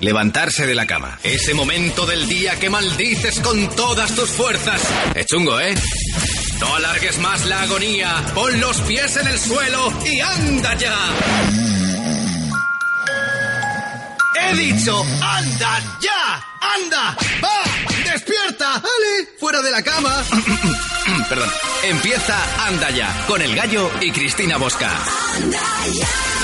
[0.00, 1.18] Levantarse de la cama.
[1.22, 4.80] Ese momento del día que maldices con todas tus fuerzas.
[5.14, 5.74] Es chungo, ¿eh?
[6.60, 8.24] No alargues más la agonía.
[8.34, 10.96] Pon los pies en el suelo y anda ya.
[14.40, 16.44] He dicho, anda ya.
[16.76, 17.16] Anda.
[17.42, 18.10] Va.
[18.12, 18.74] Despierta.
[18.74, 19.28] Ale.
[19.38, 20.24] Fuera de la cama.
[21.28, 21.50] Perdón.
[21.84, 24.90] Empieza Anda ya con el gallo y Cristina Bosca.
[25.36, 25.60] Anda
[25.92, 26.35] ya.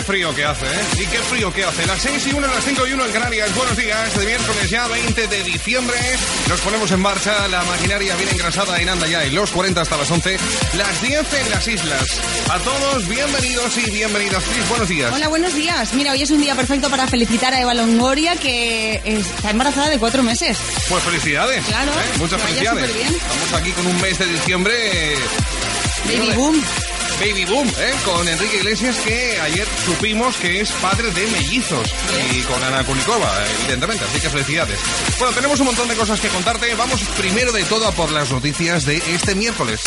[0.00, 1.02] Qué frío que hace, ¿eh?
[1.02, 1.86] Y qué frío que hace.
[1.86, 3.54] Las 6 y 1, las 5 y 1 en Canarias.
[3.54, 5.96] Buenos días, de miércoles ya 20 de diciembre.
[6.48, 9.96] Nos ponemos en marcha, la maquinaria bien engrasada en Anda ya, y los 40 hasta
[9.96, 10.38] las 11,
[10.76, 12.20] las 10 en las islas.
[12.50, 14.42] A todos, bienvenidos y bienvenidas.
[14.44, 15.12] Cris, buenos días.
[15.12, 15.92] Hola, buenos días.
[15.94, 19.98] Mira, hoy es un día perfecto para felicitar a Eva Longoria, que está embarazada de
[19.98, 20.56] cuatro meses.
[20.88, 21.64] Pues felicidades.
[21.66, 21.92] Claro.
[21.92, 22.18] ¿eh?
[22.18, 22.90] Muchas felicidades.
[22.90, 24.74] Estamos aquí con un mes de diciembre.
[26.06, 26.62] Baby boom.
[27.20, 27.92] Baby Boom, ¿eh?
[28.06, 31.86] con Enrique Iglesias, que ayer supimos que es padre de mellizos.
[32.34, 34.06] Y con Ana Kunikova, evidentemente.
[34.06, 34.78] Así que felicidades.
[35.18, 36.74] Bueno, tenemos un montón de cosas que contarte.
[36.76, 39.82] Vamos primero de todo a por las noticias de este miércoles.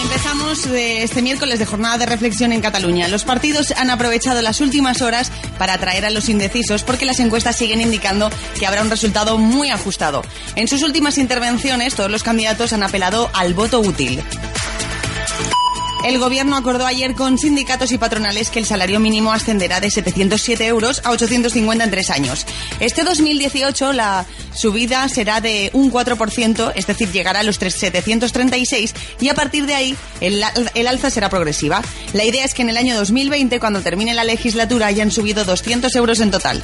[0.00, 3.08] Empezamos este miércoles de jornada de reflexión en Cataluña.
[3.08, 7.56] Los partidos han aprovechado las últimas horas para atraer a los indecisos porque las encuestas
[7.56, 10.22] siguen indicando que habrá un resultado muy ajustado.
[10.54, 14.22] En sus últimas intervenciones, todos los candidatos han apelado al voto útil.
[16.04, 20.64] El gobierno acordó ayer con sindicatos y patronales que el salario mínimo ascenderá de 707
[20.66, 22.46] euros a 850 en tres años.
[22.78, 29.28] Este 2018 la subida será de un 4%, es decir, llegará a los 736 y
[29.28, 30.42] a partir de ahí el,
[30.74, 31.82] el alza será progresiva.
[32.12, 35.94] La idea es que en el año 2020, cuando termine la legislatura, hayan subido 200
[35.96, 36.62] euros en total.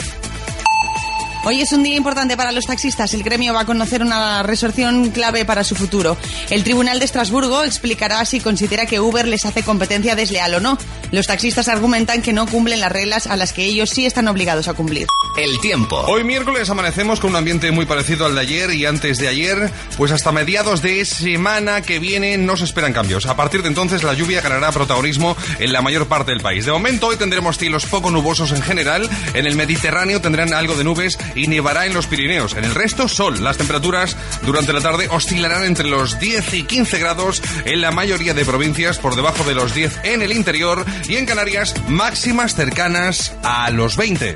[1.47, 3.13] Hoy es un día importante para los taxistas.
[3.13, 6.17] El gremio va a conocer una resolución clave para su futuro.
[6.49, 10.79] El Tribunal de Estrasburgo explicará si considera que Uber les hace competencia desleal o no.
[11.11, 14.69] Los taxistas argumentan que no cumplen las reglas a las que ellos sí están obligados
[14.69, 15.07] a cumplir.
[15.37, 15.99] El tiempo.
[16.09, 19.71] Hoy miércoles amanecemos con un ambiente muy parecido al de ayer y antes de ayer,
[19.99, 23.27] pues hasta mediados de semana que viene no se esperan cambios.
[23.27, 26.65] A partir de entonces la lluvia ganará protagonismo en la mayor parte del país.
[26.65, 29.11] De momento hoy tendremos cielos poco nubosos en general.
[29.35, 32.55] En el Mediterráneo tendrán algo de nubes y nevará en los Pirineos.
[32.55, 33.43] En el resto, sol.
[33.43, 38.35] Las temperaturas durante la tarde oscilarán entre los 10 y 15 grados en la mayoría
[38.35, 43.33] de provincias, por debajo de los 10 en el interior y en Canarias máximas cercanas
[43.43, 44.35] a los 20.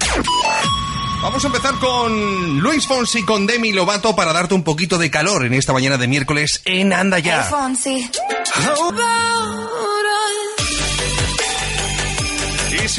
[1.22, 5.44] Vamos a empezar con Luis Fonsi con Demi Lovato para darte un poquito de calor
[5.44, 7.40] en esta mañana de miércoles en Anda Ya.
[7.40, 7.50] Y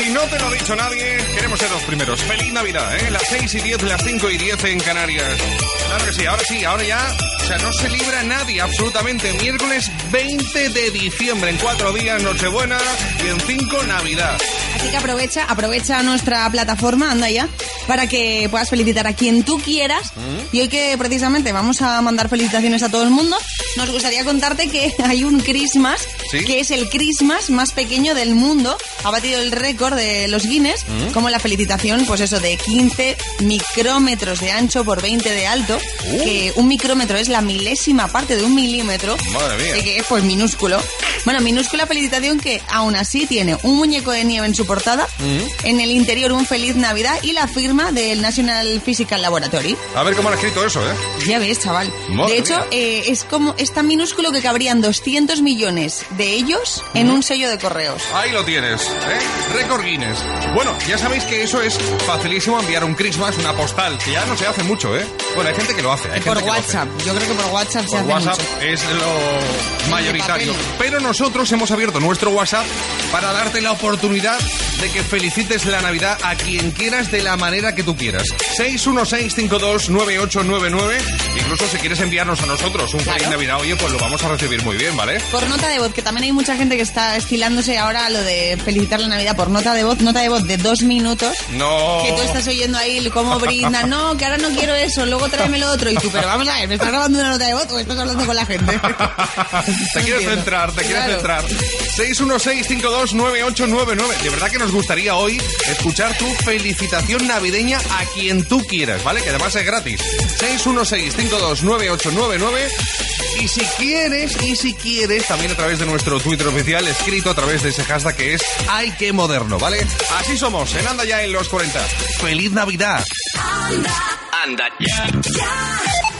[0.09, 2.19] si no te lo ha dicho nadie, queremos ser los primeros.
[2.23, 3.11] Feliz Navidad, ¿eh?
[3.11, 5.39] Las 6 y 10, las 5 y 10 en Canarias.
[5.85, 7.15] Claro que sí, ahora sí, ahora ya.
[7.43, 9.33] O sea, no se libra nadie, absolutamente.
[9.33, 12.77] Miércoles 20 de diciembre, en cuatro días Nochebuena
[13.23, 14.37] y en cinco Navidad.
[14.75, 17.47] Así que aprovecha, aprovecha nuestra plataforma, anda ya,
[17.87, 20.11] para que puedas felicitar a quien tú quieras.
[20.15, 20.55] Mm.
[20.55, 23.37] Y hoy que precisamente vamos a mandar felicitaciones a todo el mundo,
[23.77, 26.45] nos gustaría contarte que hay un Christmas, ¿Sí?
[26.45, 28.77] que es el Christmas más pequeño del mundo.
[29.03, 31.11] Ha batido el récord de los Guinness, Mm.
[31.13, 35.77] como la felicitación, pues eso, de 15 micrómetros de ancho por 20 de alto,
[36.11, 36.23] Uh.
[36.23, 39.17] que un micrómetro es la milésima parte de un milímetro.
[39.31, 39.73] Madre mía.
[39.73, 40.81] Así que es pues minúsculo.
[41.25, 45.65] Bueno, minúscula felicitación que aún así tiene un muñeco de nieve en su portada, Mm.
[45.67, 49.75] en el interior un feliz Navidad y la firma del National Physical Laboratory.
[49.95, 50.93] A ver cómo han escrito eso, ¿eh?
[51.27, 51.91] Ya ves, chaval.
[52.09, 56.83] Madre de hecho, eh, es como es tan minúsculo que cabrían 200 millones de ellos
[56.93, 58.01] en un sello de correos.
[58.13, 59.53] Ahí lo tienes, ¿eh?
[59.53, 60.19] Récord Guinness.
[60.53, 64.35] Bueno, ya sabéis que eso es facilísimo enviar un Christmas, una postal, que ya no
[64.37, 65.05] se hace mucho, ¿eh?
[65.35, 66.09] Bueno, hay gente que lo hace.
[66.11, 66.77] Hay por gente que lo hace.
[66.77, 66.87] WhatsApp.
[67.05, 68.61] Yo creo que por WhatsApp se Por hace WhatsApp mucho.
[68.61, 70.53] es lo mayoritario.
[70.77, 72.65] Pero nosotros hemos abierto nuestro WhatsApp
[73.11, 74.37] para darte la oportunidad
[74.79, 78.23] de que felicites la Navidad a quien quieras de la manera que tú quieras.
[78.57, 80.97] 616529899.
[81.39, 84.63] Incluso si quieres enviarnos a nosotros un feliz Navidad, oye, pues lo vamos a recibir
[84.63, 85.19] muy bien, ¿vale?
[85.31, 88.57] Por nota de voz, que también hay mucha gente que está estilándose ahora lo de
[88.63, 91.35] felicitar la Navidad por nota de voz, nota de voz de dos minutos.
[91.51, 92.03] No.
[92.05, 93.83] Que tú estás oyendo ahí cómo brinda.
[93.83, 95.89] No, que ahora no quiero eso, luego tráeme lo otro.
[95.89, 97.97] Y tú, pero vamos a ver, ¿me estás grabando una nota de voz o estás
[97.97, 98.79] hablando con la gente?
[99.93, 101.45] te quieres centrar, te quieres centrar.
[101.45, 104.17] 616529899.
[104.21, 109.21] De verdad que nos gustaría hoy escuchar tu felicitación navideña a quien tú quieras, ¿vale?
[109.21, 109.99] Que además es gratis.
[110.39, 113.08] 616529899.
[113.37, 117.35] Y si quieres, y si quieres, también a través de nuestro Twitter oficial, escrito a
[117.35, 119.85] través de ese hashtag que es Ay, qué moderno, ¿vale?
[120.19, 121.79] Así somos, en Anda ya en los 40.
[122.21, 123.03] ¡Feliz Navidad!
[123.37, 125.07] Anda, anda ya.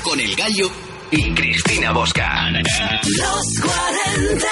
[0.04, 0.72] Con el gallo
[1.12, 2.50] y Cristina Bosca.
[2.52, 4.48] Los 40.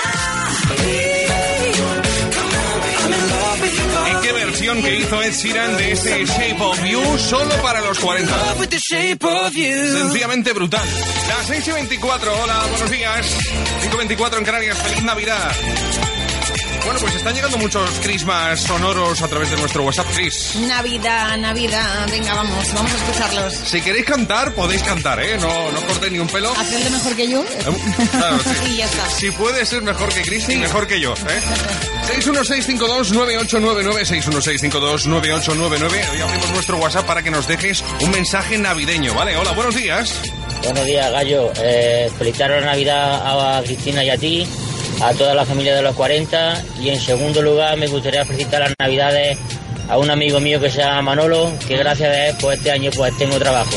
[4.28, 7.98] ¿Y qué versión que hizo Ed Sheeran de ese Shape of You solo para los
[7.98, 8.56] 40?
[10.02, 10.86] Sencillamente brutal.
[11.30, 13.26] Las 6 y 24, hola, buenos días.
[13.84, 15.52] 5 y 24 en Canarias, feliz Navidad.
[16.86, 20.56] Bueno, pues están llegando muchos crismas sonoros a través de nuestro WhatsApp, Chris.
[20.68, 22.08] Navidad, Navidad.
[22.10, 23.54] Venga, vamos, vamos a escucharlos.
[23.54, 25.38] Si queréis cantar, podéis cantar, ¿eh?
[25.38, 26.52] No, no cortéis ni un pelo.
[26.52, 27.44] Hacedlo mejor que yo.
[27.44, 28.70] Eh, claro, sí.
[28.74, 29.10] y ya está.
[29.10, 31.42] Si puede ser mejor que Chris, y mejor que yo, ¿eh?
[32.08, 36.10] 616529899, 616529899.
[36.12, 39.36] Hoy abrimos nuestro WhatsApp para que nos dejes un mensaje navideño, ¿vale?
[39.36, 40.14] Hola, buenos días.
[40.64, 41.52] Buenos días, Gallo.
[41.62, 44.48] Eh, felicitar la Navidad a Cristina y a ti
[45.02, 48.74] a toda la familia de los 40 y en segundo lugar me gustaría felicitar las
[48.80, 49.38] navidades
[49.90, 52.92] a un amigo mío que se llama Manolo, que gracias a él pues este año
[52.96, 53.76] pues tengo trabajo.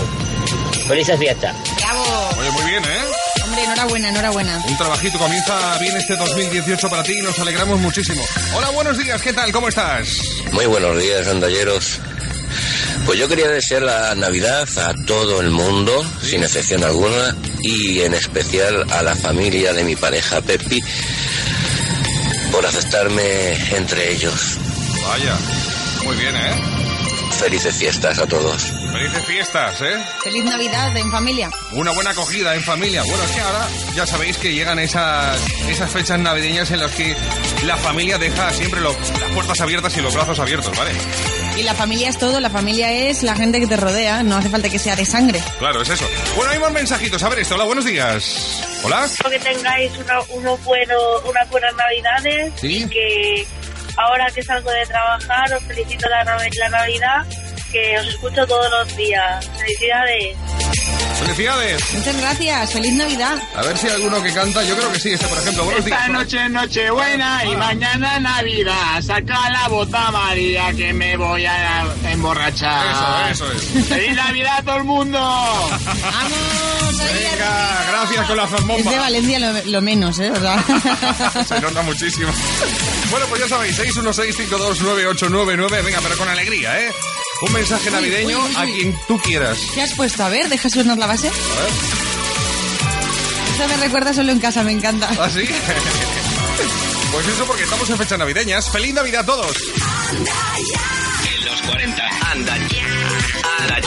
[0.89, 1.55] Felices fiestas.
[1.77, 2.31] Bravo.
[2.39, 3.03] Oye, muy bien, ¿eh?
[3.45, 4.63] Hombre, enhorabuena, enhorabuena.
[4.67, 8.23] Un trabajito comienza bien este 2018 para ti y nos alegramos muchísimo.
[8.55, 9.53] Hola, buenos días, ¿qué tal?
[9.53, 10.21] ¿Cómo estás?
[10.53, 12.01] Muy buenos días, andalleros.
[13.07, 18.15] Pues yo quería desear la Navidad a todo el mundo, sin excepción alguna, y en
[18.15, 20.83] especial a la familia de mi pareja Pepi,
[22.53, 24.59] por aceptarme entre ellos.
[25.03, 25.37] Vaya,
[26.05, 26.80] muy bien, ¿eh?
[27.41, 28.71] Felices fiestas a todos.
[28.93, 29.97] Felices fiestas, ¿eh?
[30.23, 31.51] Feliz Navidad en familia.
[31.73, 33.03] Una buena acogida en familia.
[33.03, 37.17] Bueno, es que ahora ya sabéis que llegan esas, esas fechas navideñas en las que
[37.65, 40.91] la familia deja siempre lo- las puertas abiertas y los brazos abiertos, ¿vale?
[41.57, 44.51] Y la familia es todo, la familia es la gente que te rodea, no hace
[44.51, 45.43] falta que sea de sangre.
[45.59, 46.07] Claro, es eso.
[46.37, 47.23] Bueno, hay más mensajitos.
[47.23, 47.55] A ver esto.
[47.55, 48.61] Hola, buenos días.
[48.85, 49.05] Hola.
[49.07, 50.99] Espero que tengáis una, unos buenos,
[51.29, 52.83] unas buenas navidades Sí.
[52.85, 53.47] y que
[54.03, 57.27] ahora que salgo de trabajar os felicito la, nav- la Navidad,
[57.73, 59.49] que os escucho todos los días.
[59.59, 60.37] Felicidades.
[61.21, 61.95] Felicidades.
[61.95, 63.39] Muchas gracias, feliz Navidad.
[63.55, 64.63] A ver si hay alguno que canta.
[64.65, 65.11] Yo creo que sí.
[65.13, 65.65] Este, por ejemplo.
[65.65, 65.99] Buenos días.
[66.01, 69.03] Esta noche es Nochebuena y mañana Navidad.
[69.03, 73.31] Saca la bota María que me voy a emborrachar.
[73.31, 73.87] Eso, eso es.
[73.87, 75.19] ¡Feliz Navidad a todo el mundo!
[75.19, 77.01] ¡Vamos!
[77.01, 78.97] ahí Venga, gracias con la Es de zambomba.
[78.99, 80.31] Valencia lo, lo menos, ¿eh?
[80.31, 82.33] O sea, Se nota muchísimo.
[83.11, 85.85] Bueno, pues ya sabéis, 616529899.
[85.85, 86.93] Venga, pero con alegría, ¿eh?
[87.43, 88.73] Un mensaje navideño uy, uy, a uy.
[88.73, 89.59] quien tú quieras.
[89.75, 90.23] ¿Qué has puesto?
[90.25, 91.29] A ver, deja sonar la base.
[91.29, 91.71] A ver.
[93.55, 95.09] Eso me recuerda solo en casa, me encanta.
[95.19, 95.45] ¿Ah, sí?
[97.13, 98.71] Pues eso porque estamos en fechas navideñas.
[98.71, 99.57] ¡Feliz Navidad a todos!
[100.17, 102.09] En los 40.
[102.31, 102.87] Anda ya.
[103.67, 103.81] Anda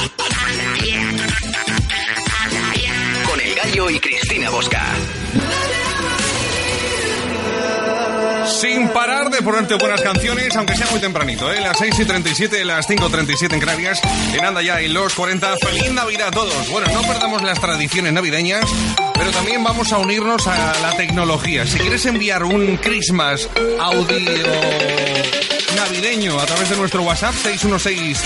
[2.76, 3.24] ya.
[3.26, 4.84] Con el gallo y Cristina Bosca.
[8.46, 11.62] Sin parar de ponerte buenas canciones, aunque sea muy tempranito, ¿eh?
[11.62, 14.02] Las 6 y 37, las 5 y 37 en Canarias.
[14.34, 15.56] En Anda ya en los 40.
[15.58, 16.70] ¡Feliz Navidad a todos!
[16.70, 18.66] Bueno, no perdamos las tradiciones navideñas,
[19.14, 21.66] pero también vamos a unirnos a la tecnología.
[21.66, 24.44] Si quieres enviar un Christmas audio
[25.76, 28.20] navideño a través de nuestro WhatsApp, 616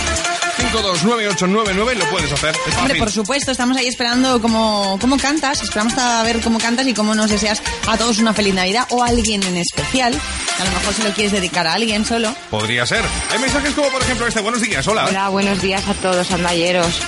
[0.72, 2.50] 529899, lo puedes hacer.
[2.56, 2.98] Es Hombre, fácil.
[3.00, 7.16] por supuesto, estamos ahí esperando cómo, cómo cantas, esperamos a ver cómo cantas y cómo
[7.16, 10.14] nos deseas a todos una feliz Navidad o a alguien en especial.
[10.60, 12.34] A lo mejor se lo quieres dedicar a alguien solo.
[12.50, 13.04] Podría ser.
[13.32, 14.42] Hay mensajes como, por ejemplo, este.
[14.42, 15.06] Buenos días, hola.
[15.06, 17.00] Hola, buenos días a todos, andalleros.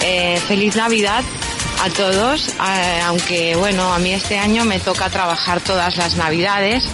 [0.00, 1.22] Eh, feliz Navidad
[1.82, 6.84] a todos, eh, aunque bueno, a mí este año me toca trabajar todas las Navidades,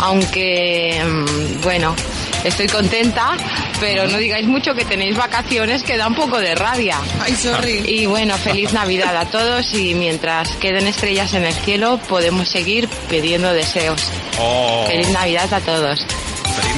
[0.00, 1.94] aunque mm, bueno,
[2.44, 3.36] estoy contenta,
[3.80, 6.98] pero no digáis mucho que tenéis vacaciones que da un poco de rabia.
[7.20, 7.82] Ay, sorry.
[7.86, 12.88] Y bueno, feliz Navidad a todos y mientras queden estrellas en el cielo podemos seguir
[13.08, 14.02] pidiendo deseos.
[14.38, 14.84] Oh.
[14.86, 16.06] Feliz Navidad a todos.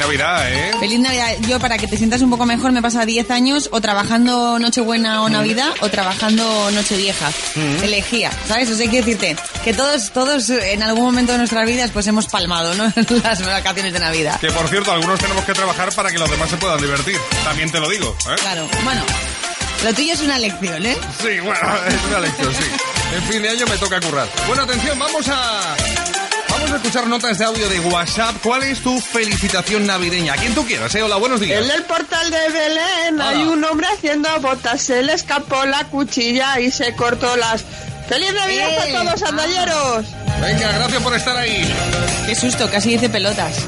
[0.01, 0.73] Navidad, ¿eh?
[0.81, 1.29] Feliz Navidad.
[1.47, 5.23] Yo, para que te sientas un poco mejor, me pasa 10 años o trabajando Nochebuena
[5.23, 7.31] o Navidad o trabajando Nochevieja.
[7.55, 7.85] Mm.
[7.85, 8.71] Elegía, ¿sabes?
[8.71, 12.27] O sea, quiero decirte que todos, todos en algún momento de nuestras vidas pues hemos
[12.27, 12.85] palmado, ¿no?
[13.23, 14.41] Las vacaciones de Navidad.
[14.41, 17.19] Que por cierto, algunos tenemos que trabajar para que los demás se puedan divertir.
[17.45, 18.37] También te lo digo, ¿eh?
[18.41, 19.03] Claro, bueno,
[19.85, 20.97] lo tuyo es una lección, ¿eh?
[21.23, 22.65] Sí, bueno, es una lección, sí.
[23.15, 24.29] En fin de año me toca currar.
[24.47, 25.77] Bueno, atención, vamos a...
[26.71, 28.37] Vamos a escuchar notas de audio de WhatsApp.
[28.45, 30.35] ¿Cuál es tu felicitación navideña?
[30.35, 31.03] A quien tú quieras, ¿eh?
[31.03, 31.65] Hola, buenos días.
[31.65, 34.81] En el portal de Belén hay un hombre haciendo botas.
[34.81, 37.65] Se le escapó la cuchilla y se cortó las.
[38.11, 38.97] ¡Feliz Navidad ¡Eh!
[38.97, 40.05] a todos, andalleros!
[40.41, 41.73] Venga, gracias por estar ahí.
[42.27, 43.59] Qué susto, casi dice pelotas.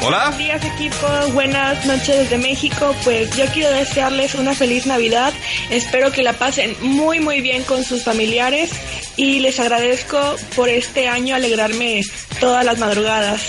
[0.00, 0.30] Hola.
[0.30, 2.94] Buenos días equipo, buenas noches desde México.
[3.02, 5.32] Pues yo quiero desearles una feliz Navidad.
[5.70, 8.70] Espero que la pasen muy muy bien con sus familiares
[9.16, 12.02] y les agradezco por este año alegrarme
[12.38, 13.40] todas las madrugadas.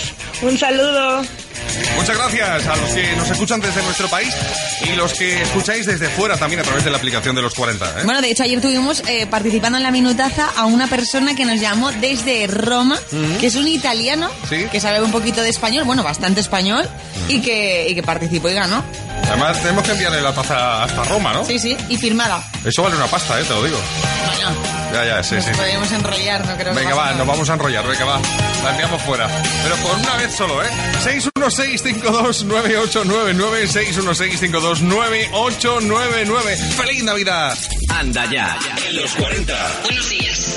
[0.42, 1.22] Un saludo.
[1.96, 4.32] Muchas gracias a los que nos escuchan desde nuestro país
[4.82, 7.84] y los que escucháis desde fuera también a través de la aplicación de los 40.
[7.86, 7.90] ¿eh?
[8.04, 11.60] Bueno, de hecho, ayer tuvimos eh, participando en la minutaza a una persona que nos
[11.60, 13.38] llamó desde Roma, Ujú.
[13.40, 14.66] que es un italiano, Sí.
[14.70, 16.88] que sabe un poquito de español, bueno, bastante español,
[17.28, 18.84] y, que, y que participó y ganó.
[19.28, 21.44] Además, tenemos que enviarle la taza hasta Roma, ¿no?
[21.44, 22.42] Sí, sí, y firmada.
[22.64, 23.44] Eso vale una pasta, ¿eh?
[23.44, 23.78] Te lo digo.
[24.26, 24.50] Bueno,
[24.92, 25.50] Ya, ya, sí, nos sí.
[25.56, 27.18] podemos enrollar, no creo que Venga, pase va, nada.
[27.18, 28.20] nos vamos a enrollar, venga, va.
[28.62, 29.28] La enviamos fuera.
[29.64, 30.68] Pero por una vez solo, ¿eh?
[31.56, 36.56] 616-529899, 616-529899.
[36.76, 37.56] ¡Feliz Navidad!
[37.88, 38.58] Anda ya.
[38.88, 39.80] En los 40.
[39.84, 40.56] Buenos días.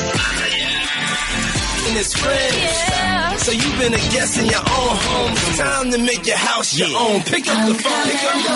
[1.87, 3.43] And it's friends.
[3.43, 5.31] So you've been a guest in your own home.
[5.31, 7.21] It's time to make your house your own.
[7.23, 8.03] Pick up the phone.
[8.03, 8.49] Pick up the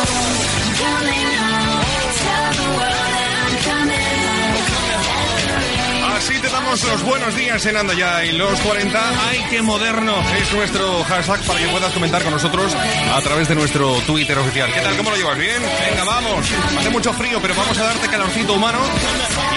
[6.24, 9.28] Así te damos los buenos días en Anda Ya y los 40.
[9.28, 10.16] ¡Ay, qué moderno!
[10.40, 14.72] Es nuestro hashtag para que puedas comentar con nosotros a través de nuestro Twitter oficial.
[14.72, 14.96] ¿Qué tal?
[14.96, 15.38] ¿Cómo lo llevas?
[15.38, 15.62] ¿Bien?
[15.62, 16.48] Venga, vamos.
[16.80, 18.80] Hace mucho frío, pero vamos a darte calorcito humano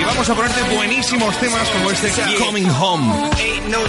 [0.00, 3.30] y vamos a ponerte buenísimos temas como este Coming Home.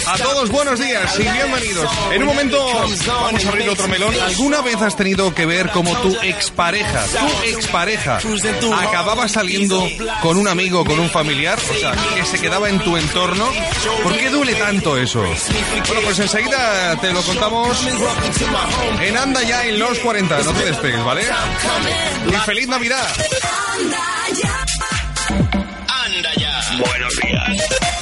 [0.05, 1.89] A todos buenos días y bienvenidos.
[2.11, 2.63] En un momento
[3.07, 4.13] vamos a abrir otro melón.
[4.23, 8.19] ¿Alguna vez has tenido que ver como tu expareja, tu expareja,
[8.77, 9.83] acababa saliendo
[10.21, 11.57] con un amigo, con un familiar?
[11.57, 13.49] O sea, que se quedaba en tu entorno.
[14.03, 15.21] ¿Por qué duele tanto eso?
[15.21, 17.77] Bueno, pues enseguida te lo contamos
[19.01, 20.39] en Anda ya en los 40.
[20.43, 21.23] No te despegues, ¿vale?
[22.27, 23.07] Y feliz Navidad.
[25.87, 26.61] Anda ya.
[26.77, 27.96] Buenos días.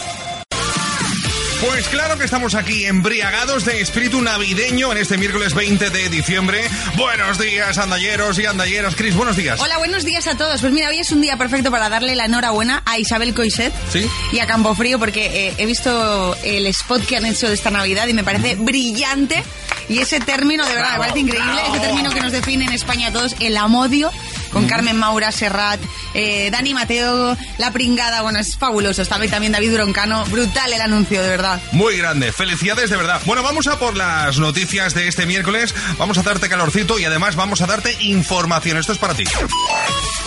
[1.85, 6.67] Pues claro que estamos aquí embriagados de espíritu navideño en este miércoles 20 de diciembre.
[6.97, 8.95] Buenos días, andalleros y andalleras.
[8.95, 9.59] Cris, buenos días.
[9.59, 10.61] Hola, buenos días a todos.
[10.61, 14.09] Pues mira, hoy es un día perfecto para darle la enhorabuena a Isabel Coiset ¿Sí?
[14.31, 18.07] y a Campofrío porque eh, he visto el spot que han hecho de esta Navidad
[18.07, 19.43] y me parece brillante.
[19.87, 21.61] Y ese término, de verdad, me parece increíble.
[21.69, 24.09] Ese término que nos define en España a todos, el amodio,
[24.55, 25.81] con Carmen Maura, Serrat,
[26.13, 28.21] eh, Dani Mateo, La Pringada.
[28.21, 29.01] Bueno, es fabuloso.
[29.01, 30.23] Está ahí también David Broncano.
[30.27, 31.61] Brutal el anuncio, de verdad.
[31.73, 33.21] Muy grande, felicidades de verdad.
[33.25, 35.75] Bueno, vamos a por las noticias de este miércoles.
[35.97, 38.77] Vamos a darte calorcito y además vamos a darte información.
[38.77, 39.25] Esto es para ti.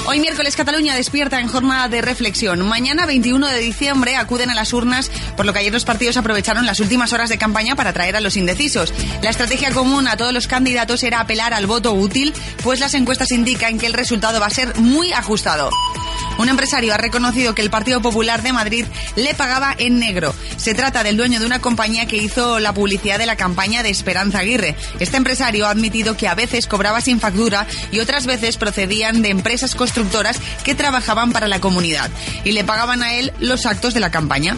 [0.05, 2.67] Hoy miércoles Cataluña despierta en jornada de reflexión.
[2.67, 6.67] Mañana 21 de diciembre acuden a las urnas, por lo que ayer los partidos aprovecharon
[6.67, 8.93] las últimas horas de campaña para atraer a los indecisos.
[9.23, 13.33] La estrategia común a todos los candidatos era apelar al voto útil, pues las encuestas
[13.33, 15.71] indican que el resultado va a ser muy ajustado.
[16.39, 20.35] Un empresario ha reconocido que el Partido Popular de Madrid le pagaba en negro.
[20.57, 23.91] Se trata del dueño de una compañía que hizo la publicidad de la campaña de
[23.91, 24.77] Esperanza Aguirre.
[25.01, 29.31] Este empresario ha admitido que a veces cobraba sin factura y otras veces procedían de
[29.31, 32.11] empresas constructoras que trabajaban para la comunidad
[32.45, 34.57] y le pagaban a él los actos de la campaña.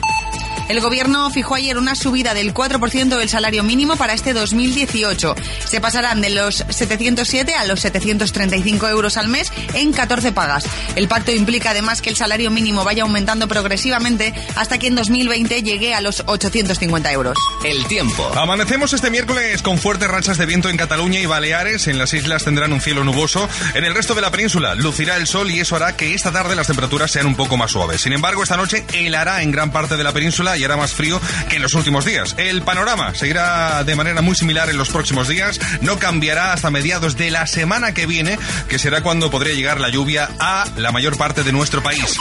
[0.71, 5.35] El gobierno fijó ayer una subida del 4% del salario mínimo para este 2018.
[5.67, 10.63] Se pasarán de los 707 a los 735 euros al mes en 14 pagas.
[10.95, 15.61] El pacto implica además que el salario mínimo vaya aumentando progresivamente hasta que en 2020
[15.65, 17.37] llegue a los 850 euros.
[17.65, 18.31] El tiempo.
[18.37, 21.89] Amanecemos este miércoles con fuertes rachas de viento en Cataluña y Baleares.
[21.89, 23.49] En las islas tendrán un cielo nuboso.
[23.75, 26.55] En el resto de la península lucirá el sol y eso hará que esta tarde
[26.55, 28.03] las temperaturas sean un poco más suaves.
[28.03, 31.21] Sin embargo, esta noche helará en gran parte de la península y hará más frío
[31.49, 32.35] que en los últimos días.
[32.37, 35.59] El panorama seguirá de manera muy similar en los próximos días.
[35.81, 38.39] No cambiará hasta mediados de la semana que viene,
[38.69, 42.17] que será cuando podría llegar la lluvia a la mayor parte de nuestro país.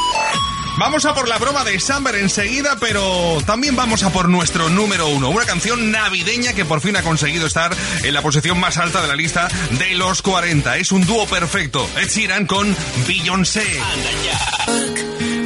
[0.77, 5.08] Vamos a por la broma de Summer enseguida, pero también vamos a por nuestro número
[5.08, 5.29] uno.
[5.29, 9.10] Una canción navideña que por fin ha conseguido estar en la posición más alta de
[9.10, 10.77] la lista de los 40.
[10.77, 11.86] Es un dúo perfecto.
[11.98, 12.74] Ed Sheeran con
[13.05, 13.65] Beyoncé.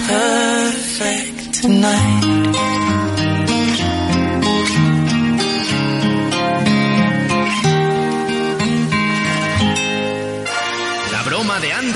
[0.05, 1.43] perfect.
[1.63, 2.42] tonight.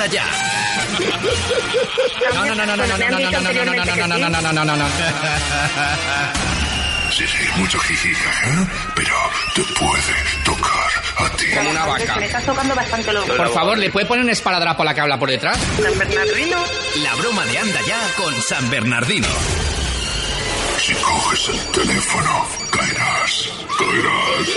[0.05, 0.25] Ya.
[2.33, 4.29] No, no, no, no, no, no, no, no, no, no, no, no, no, no, no,
[4.29, 4.85] no, no, no, no, no.
[7.11, 9.15] Sí, sí, mucho jiji, jaja, pero
[9.55, 10.13] te puede
[10.45, 11.45] tocar a ti.
[11.55, 12.15] Como una vaca.
[12.17, 15.01] Me estás tocando bastante los Por favor, ¿le puede poner un esparadrapo a la que
[15.01, 15.57] habla por detrás?
[15.81, 16.63] San Bernardino.
[17.01, 19.27] La broma de anda ya con San Bernardino.
[20.79, 24.47] Si coges el teléfono, caerás, caerás.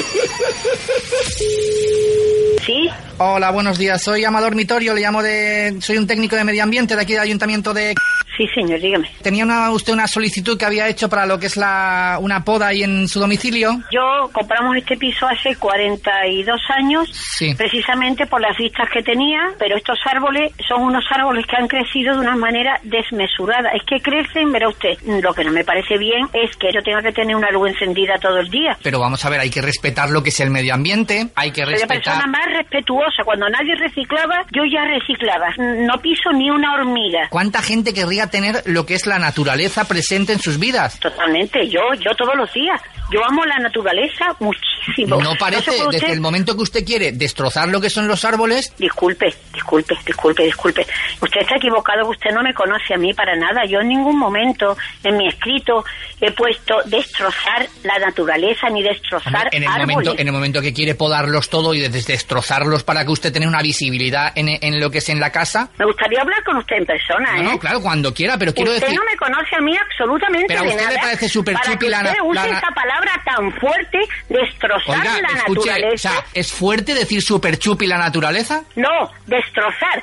[2.64, 2.88] ¿Sí?
[3.18, 4.02] Hola, buenos días.
[4.02, 5.76] Soy Amador Mitorio, le llamo de...
[5.80, 7.94] Soy un técnico de medio ambiente de aquí del Ayuntamiento de...
[8.40, 9.11] Sí, señor, dígame.
[9.20, 12.68] Tenía una, usted una solicitud que había hecho para lo que es la una poda
[12.68, 13.73] ahí en su domicilio.
[13.92, 17.54] Yo compramos este piso hace 42 años, Sí.
[17.54, 22.14] precisamente por las vistas que tenía, pero estos árboles son unos árboles que han crecido
[22.14, 23.73] de una manera desmesurada.
[23.75, 27.02] Es que crecen, verá usted, lo que no me parece bien es que yo tenga
[27.02, 28.78] que tener una luz encendida todo el día.
[28.82, 31.62] Pero vamos a ver, hay que respetar lo que es el medio ambiente, hay que
[31.64, 32.14] Soy la respetar...
[32.14, 33.23] persona más respetuosa.
[33.23, 35.49] Cuando nadie reciclaba, yo ya reciclaba.
[35.59, 37.28] No piso ni una hormiga.
[37.28, 40.99] ¿Cuánta gente querría tener lo que es la naturaleza presente en sus vidas?
[41.00, 42.80] Totalmente, yo, yo todos los días.
[43.12, 45.20] Yo amo la naturaleza muchísimo.
[45.20, 48.72] No parece, desde usted- el momento que usted quiere destrozar lo que son los árboles...
[48.78, 50.87] Disculpe, disculpe, disculpe, disculpe.
[51.20, 53.64] Usted está equivocado, usted no me conoce a mí para nada.
[53.68, 55.84] Yo en ningún momento en mi escrito
[56.20, 59.96] he puesto destrozar la naturaleza ni destrozar En el, árboles.
[59.96, 63.49] momento, en el momento que quiere podarlos todo y des- destrozarlos para que usted tenga
[63.49, 65.68] una visibilidad en, en lo que es en la casa...
[65.80, 67.42] Me gustaría hablar con usted en persona, ¿eh?
[67.42, 68.98] No, no, claro, cuando quiera, pero quiero usted decir...
[68.98, 71.00] no me conoce a mí absolutamente Pero a de usted le nada.
[71.02, 73.98] parece súper para chupi que la usted use la esa palabra tan fuerte,
[74.28, 76.10] destrozar Oiga, la escuche, o naturaleza.
[76.10, 78.62] sea, ¿es fuerte decir super chupi la naturaleza?
[78.76, 80.02] No, destrozar.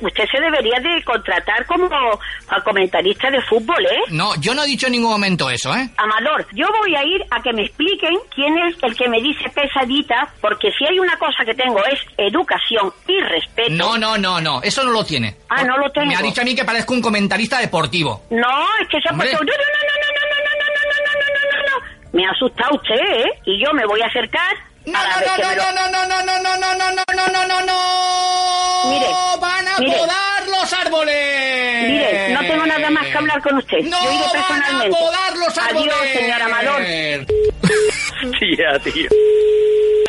[0.00, 1.88] usted se debería de contratar como
[2.64, 4.02] comentarista de fútbol, ¿eh?
[4.10, 5.88] No, yo no he dicho en ningún momento eso, ¿eh?
[5.96, 9.48] Amador, yo voy a ir a que me expliquen quién es el que me dice
[9.50, 13.70] pesadita, porque si hay una cosa que tengo es educación y respeto.
[13.70, 15.36] No, no, no, no, eso no lo tiene.
[15.48, 16.06] Ah, no lo tengo.
[16.06, 18.22] Me ha dicho a mí que parezco un comentarista deportivo.
[18.30, 19.38] No, es que se ha puesto...
[19.38, 22.12] No, no, no, no, no, no, no, no, no, no, no, no, no, no.
[22.12, 23.30] Me ha asustado usted, ¿eh?
[23.44, 24.67] Y yo me voy a acercar...
[24.92, 27.60] No, no, no, no, no, no, no, no, no, no, no, no, no, no, no,
[27.66, 28.90] no.
[28.90, 29.06] Mire,
[29.40, 29.96] van a mire.
[29.98, 31.88] podar los árboles.
[31.88, 33.78] Mire, no tengo nada más que hablar con usted.
[33.84, 34.98] No yo iré van a personalmente.
[34.98, 35.92] podar los árboles.
[35.94, 36.82] Adiós, señor Amador.
[38.38, 39.08] Tía, tío.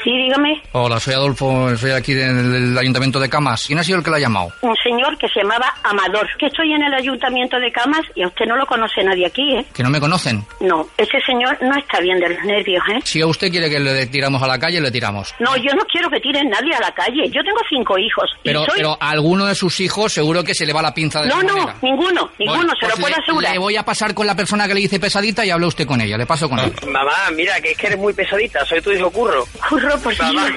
[0.04, 0.62] Sí, dígame.
[0.72, 3.66] Hola, soy Adolfo, soy aquí del, del Ayuntamiento de Camas.
[3.68, 4.52] ¿Quién ha sido el que la ha llamado?
[4.62, 6.28] Un señor que se llamaba Amador.
[6.40, 9.56] Que estoy en el ayuntamiento de Camas y a usted no lo conoce nadie aquí,
[9.56, 9.66] ¿eh?
[9.74, 10.46] Que no me conocen.
[10.62, 13.00] No, ese señor no está bien de los nervios, ¿eh?
[13.04, 15.34] Si a usted quiere que le tiramos a la calle, le tiramos.
[15.40, 17.28] No, yo no quiero que tiren nadie a la calle.
[17.30, 18.30] Yo tengo cinco hijos.
[18.44, 18.76] y Pero, soy...
[18.78, 21.44] pero a alguno de sus hijos seguro que se le va la pinza de No,
[21.44, 21.76] no, manera.
[21.82, 23.52] ninguno, ninguno, Bueno, se lo pues puedo le- asegurar.
[23.54, 26.00] Le voy a pasar con la persona que le dice pesadita y habla usted con
[26.00, 26.18] ella.
[26.18, 26.72] Le paso con ella.
[26.88, 28.64] Mamá, mira, que es que eres muy pesadita.
[28.66, 29.46] Soy tu hijo Curro.
[29.68, 30.52] Curro, por Mamá,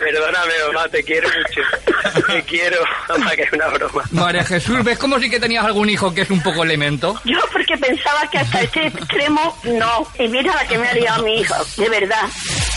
[0.00, 2.24] perdóname, mamá, te quiero mucho.
[2.26, 4.02] Te quiero, mamá, que es una broma.
[4.10, 7.20] María Jesús, ¿ves como si que tenías algún hijo que es un poco elemento?
[7.24, 10.06] Yo porque pensaba que hasta este extremo no.
[10.18, 12.28] Y mira la que me ha liado mi hijo, de verdad.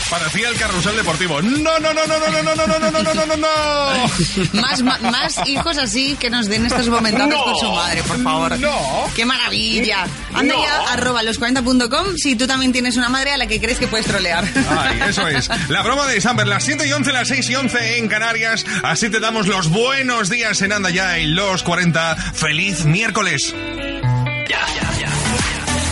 [0.10, 1.42] Parecía el carrusel deportivo.
[1.42, 4.62] No, no, no, no, no, no, no, no, no, no, no, no, no, no.
[4.62, 7.44] Más, más hijos así que nos den estos momentazos No.
[7.44, 8.58] con su madre, por favor.
[8.60, 9.06] No.
[9.16, 10.06] ¡Qué maravilla!
[10.34, 10.64] Anda No.
[10.64, 14.06] ya, arroba los40.com si tú también tienes una madre a la que crees que puedes
[14.08, 14.46] trolear.
[14.70, 15.50] Ay, eso es.
[15.70, 18.66] La broma de Samber, las 7 y 11, las 6 y 11 en Canarias.
[18.84, 22.16] Así te damos los buenos días en Anda Ya en los 40.
[22.34, 23.54] ¡Feliz miércoles!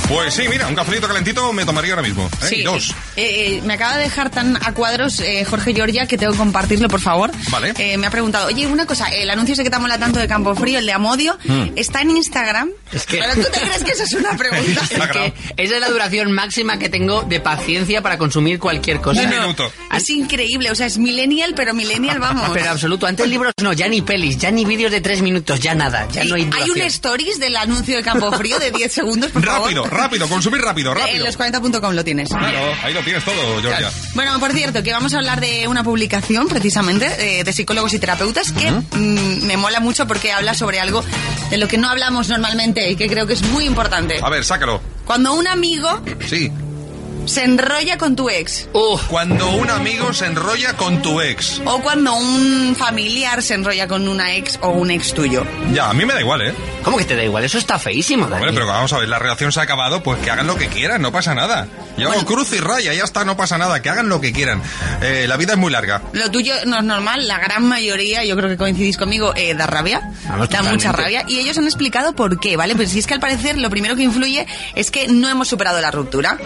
[0.08, 2.28] Pues sí, mira, un cafelito calentito me tomaría ahora mismo.
[2.44, 2.46] ¿eh?
[2.48, 2.92] Sí, Y dos.
[3.16, 6.38] eh, eh, me acaba de dejar tan a cuadros eh, Jorge Giorgia que tengo que
[6.38, 7.32] compartirlo, por favor.
[7.50, 7.74] Vale.
[7.78, 10.28] Eh, me ha preguntado, oye, una cosa, el anuncio ese que te mola tanto de
[10.28, 11.70] Campo Frío, el de Amodio, Mm.
[11.76, 12.70] ¿está en Instagram?
[12.92, 14.82] Es que- ¿Pero tú te crees que eso es una pregunta?
[14.96, 19.24] Es que esa es la duración máxima que tengo de paciencia para consumir cualquier cosa.
[19.24, 22.50] No, no, Es increíble, o sea, es millennial, pero millennial vamos.
[22.54, 25.74] Pero absoluto, antes libros no, ya ni pelis, ya ni vídeos de tres minutos, ya
[25.76, 29.32] nada, ya no hay Hay un stories del anuncio de Campo Frío de 10 segundos,
[29.32, 29.95] por favor.
[29.96, 31.26] Rápido, consumir rápido, En rápido.
[31.26, 32.30] los40.com lo tienes.
[32.30, 33.90] Claro, ahí lo tienes todo, Georgia.
[34.14, 38.00] Bueno, por cierto, que vamos a hablar de una publicación precisamente eh, de psicólogos y
[38.00, 41.04] terapeutas que mm, me mola mucho porque habla sobre algo
[41.50, 44.20] de lo que no hablamos normalmente y que creo que es muy importante.
[44.22, 44.82] A ver, sácalo.
[45.06, 46.52] Cuando un amigo Sí.
[47.26, 48.68] Se enrolla con tu ex.
[49.08, 51.62] Cuando un amigo se enrolla con tu ex.
[51.66, 55.46] O cuando un familiar se enrolla con una ex o un ex tuyo.
[55.74, 56.54] Ya, a mí me da igual, ¿eh?
[56.84, 57.44] ¿Cómo que te da igual?
[57.44, 58.36] Eso está feísimo, Dani.
[58.36, 60.68] Hombre, pero vamos a ver, la relación se ha acabado, pues que hagan lo que
[60.68, 61.68] quieran, no pasa nada.
[61.98, 64.62] Yo hago cruz y raya, ya está, no pasa nada, que hagan lo que quieran.
[65.02, 66.02] Eh, la vida es muy larga.
[66.14, 69.66] Lo tuyo no es normal, la gran mayoría, yo creo que coincidís conmigo, eh, da
[69.66, 70.02] rabia.
[70.26, 70.76] Vamos, da totalmente.
[70.76, 71.24] mucha rabia.
[71.28, 72.76] Y ellos han explicado por qué, ¿vale?
[72.76, 75.80] Pues si es que al parecer lo primero que influye es que no hemos superado
[75.82, 76.38] la ruptura.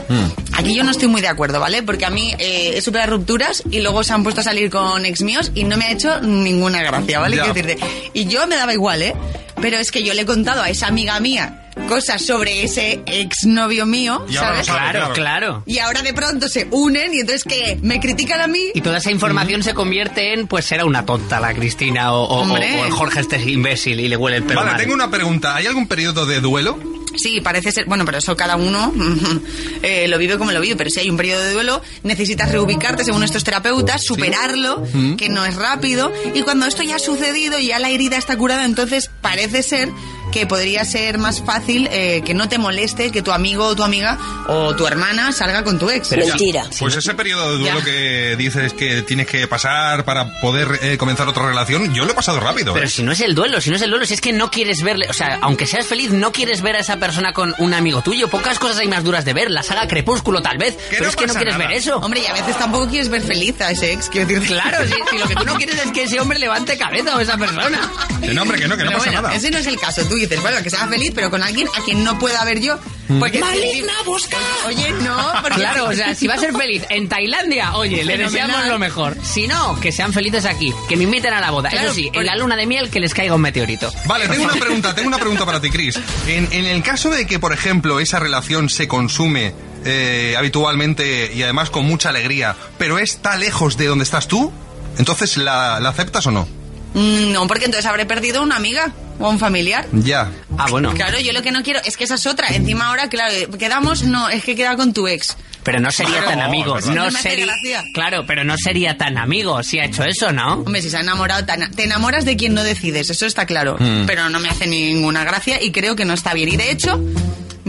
[0.53, 1.83] Aquí yo no estoy muy de acuerdo, ¿vale?
[1.83, 5.05] Porque a mí eh, he superado rupturas y luego se han puesto a salir con
[5.05, 7.37] ex míos y no me ha hecho ninguna gracia, ¿vale?
[7.37, 7.77] Quiero decirte.
[8.13, 9.15] Y yo me daba igual, ¿eh?
[9.61, 11.55] Pero es que yo le he contado a esa amiga mía
[11.87, 14.65] cosas sobre ese exnovio mío, Y ¿sabes?
[14.67, 15.63] sabe, Claro, claro.
[15.65, 17.77] Y ahora de pronto se unen y entonces ¿qué?
[17.81, 18.59] ¿Me critican a mí?
[18.73, 22.41] Y toda esa información se convierte en, pues era una tonta la Cristina o, o-
[22.41, 22.81] Hombre.
[22.81, 24.81] o el Jorge este imbécil y le huele el pelo Vale, mal.
[24.81, 25.55] tengo una pregunta.
[25.55, 26.77] ¿Hay algún periodo de duelo?
[27.15, 28.93] Sí, parece ser, bueno, pero eso cada uno
[29.81, 33.03] eh, lo vive como lo vive, pero si hay un periodo de duelo, necesitas reubicarte
[33.03, 34.83] según estos terapeutas, superarlo,
[35.17, 38.37] que no es rápido, y cuando esto ya ha sucedido y ya la herida está
[38.37, 39.89] curada, entonces parece ser
[40.31, 43.83] que podría ser más fácil eh, que no te moleste que tu amigo o tu
[43.83, 46.09] amiga o tu hermana salga con tu ex.
[46.09, 46.65] Ya.
[46.79, 47.85] Pues ese periodo de duelo Ya.
[47.85, 52.15] que dices que tienes que pasar para poder eh, comenzar otra relación, yo lo he
[52.15, 52.73] pasado rápido.
[52.73, 52.89] Pero ¿eh?
[52.89, 54.81] si no es el duelo, si no es el duelo, si es que no quieres
[54.83, 58.01] verle, o sea, aunque seas feliz, no quieres ver a esa persona con un amigo
[58.01, 58.27] tuyo.
[58.29, 59.49] Pocas cosas hay más duras de ver.
[59.51, 60.77] La saga Crepúsculo, tal vez.
[60.89, 61.67] pero no es que no quieres nada.
[61.67, 61.97] ver eso.
[61.97, 64.47] Hombre, y a veces tampoco quieres ver feliz a ese ex, quiero decir.
[64.47, 67.19] Claro, si, si lo que tú no quieres es que ese hombre levante cabeza o
[67.19, 67.79] esa persona.
[68.21, 69.35] Que no, hombre, que no, que no Pero pasa bueno, nada.
[69.35, 70.03] ese no es el caso.
[70.05, 72.77] Tú dices, bueno, que sea feliz, pero con alguien a quien no pueda ver yo.
[73.07, 73.19] Mm.
[73.19, 74.37] Porque Maligna busca.
[74.67, 78.17] Oye, no, porque Claro, o sea, si va a ser feliz en Tailandia, oye, le
[78.17, 79.17] deseamos lo mejor.
[79.23, 81.69] Si no, que sean felices aquí, que me inviten a la boda.
[81.69, 83.91] Claro, Eso sí, porque- en la luna de miel que les caiga un meteorito.
[84.05, 85.99] Vale, tengo una pregunta, tengo una pregunta para ti, Chris.
[86.27, 89.53] En, en el caso de que, por ejemplo, esa relación se consume
[89.85, 94.51] eh, habitualmente y además con mucha alegría, pero está lejos de donde estás tú,
[94.97, 96.47] entonces ¿la, la aceptas o no?
[96.93, 99.85] Mm, No, porque entonces habré perdido una amiga o un familiar.
[99.91, 100.31] Ya.
[100.57, 100.93] Ah, bueno.
[100.93, 102.47] Claro, yo lo que no quiero es que esa es otra.
[102.49, 105.35] Encima ahora, claro, quedamos, no, es que queda con tu ex.
[105.63, 106.77] Pero no sería tan amigo.
[106.77, 107.45] eso No sería.
[107.93, 110.53] Claro, pero no sería tan amigo si ha hecho eso, ¿no?
[110.53, 113.75] Hombre, si se ha enamorado, tan- te enamoras de quien no decides, eso está claro.
[113.77, 114.05] Mm.
[114.07, 116.47] Pero no me hace ninguna gracia y creo que no está bien.
[116.49, 116.99] Y de hecho,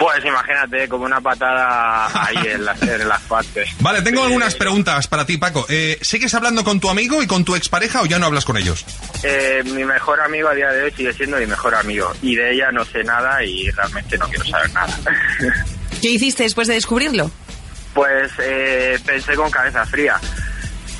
[0.00, 3.68] Pues imagínate, como una patada ahí en las, en las partes.
[3.80, 5.66] Vale, tengo algunas preguntas para ti, Paco.
[5.68, 8.56] Eh, ¿Sigues hablando con tu amigo y con tu expareja o ya no hablas con
[8.56, 8.86] ellos?
[9.22, 12.10] Eh, mi mejor amigo a día de hoy sigue siendo mi mejor amigo.
[12.22, 14.98] Y de ella no sé nada y realmente no quiero saber nada.
[16.00, 17.30] ¿Qué hiciste después de descubrirlo?
[17.92, 20.18] Pues eh, pensé con cabeza fría.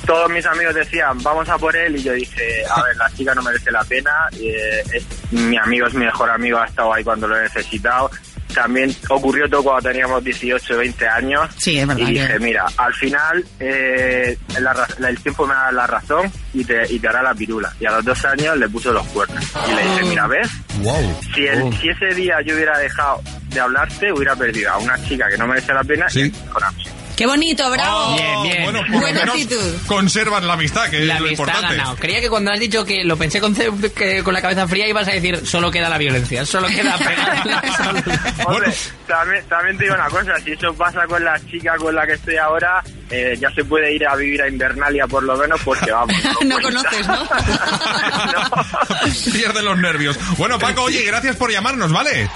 [0.05, 3.33] Todos mis amigos decían, vamos a por él, y yo dije, a ver, la chica
[3.33, 7.03] no merece la pena, eh, es, mi amigo es mi mejor amigo, ha estado ahí
[7.03, 8.09] cuando lo he necesitado.
[8.53, 11.49] También ocurrió todo cuando teníamos 18, 20 años.
[11.57, 15.45] Sí, es verdad Y que- dije, mira, al final eh, la ra- la- el tiempo
[15.47, 17.73] me da la razón y te, y te hará la pirula.
[17.79, 19.43] Y a los dos años le puso los cuernos.
[19.69, 20.49] Y le dije, mira, ¿ves?
[20.79, 21.19] Wow.
[21.33, 25.27] Si, el, si ese día yo hubiera dejado de hablarte, hubiera perdido a una chica
[25.29, 26.89] que no merece la pena y mi mejor amigo.
[27.21, 28.15] Qué bonito, bravo.
[28.15, 28.63] Bien, bien.
[28.63, 29.75] Bueno, por lo Buena menos actitud.
[29.85, 31.77] conservan la amistad, que La es lo amistad ha importante.
[31.77, 31.95] ganado.
[31.97, 34.87] Creía que cuando has dicho que lo pensé con, ce- que con la cabeza fría
[34.87, 37.43] ibas a decir solo queda la violencia, solo queda pegar.
[38.47, 38.73] Hombre,
[39.05, 42.13] también, también te digo una cosa, si eso pasa con la chica con la que
[42.13, 42.81] estoy ahora,
[43.11, 46.15] eh, ya se puede ir a vivir a Invernalia por lo menos porque vamos.
[46.43, 47.29] No conoces, ¿no?
[49.31, 50.17] Pierden los nervios.
[50.37, 52.27] Bueno, Paco, oye, gracias por llamarnos, ¿vale?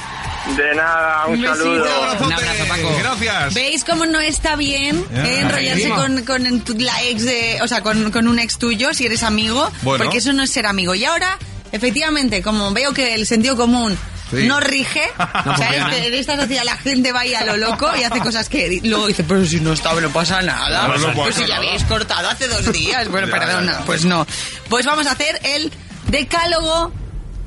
[0.58, 1.58] De nada, un, Un besito.
[1.64, 2.26] saludo.
[2.26, 2.96] Un abrazo, Paco.
[3.00, 3.54] Gracias.
[3.56, 7.82] ¿Veis cómo no está bien Ya, eh, enrollarse con, con la ex de, o sea,
[7.82, 9.70] con, con un ex tuyo si eres amigo?
[9.82, 10.04] Bueno.
[10.04, 10.94] Porque eso no es ser amigo.
[10.96, 11.38] Y ahora,
[11.72, 13.98] efectivamente, como veo que el sentido común
[14.32, 14.48] Sí.
[14.48, 15.90] no rige, No o sea, funciona.
[15.90, 18.50] es que en esta sociedad la gente va ahí a lo loco y hace cosas
[18.50, 20.88] que luego dice, pero si no estaba, no pasa nada.
[20.88, 21.58] No, no pues si nada.
[21.58, 23.08] habéis cortado hace dos días.
[23.10, 23.86] Bueno, Ya, perdona, ya, ya.
[23.86, 24.26] pues no.
[24.68, 25.72] Pues vamos a hacer el
[26.08, 26.92] decálogo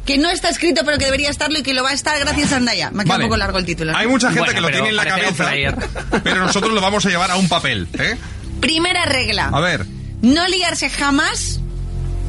[0.09, 2.51] que no está escrito pero que debería estarlo y que lo va a estar gracias
[2.55, 2.90] a Andaya.
[2.92, 3.25] Me ha quedado Vale.
[3.25, 3.92] un poco largo el título.
[3.92, 3.99] ¿no?
[3.99, 5.51] Hay mucha gente Bueno, que lo tiene en la cabeza,
[6.25, 8.16] pero nosotros lo vamos a llevar a un papel, ¿eh?
[8.59, 9.51] Primera regla.
[9.53, 9.85] A ver.
[10.23, 11.61] No liarse jamás,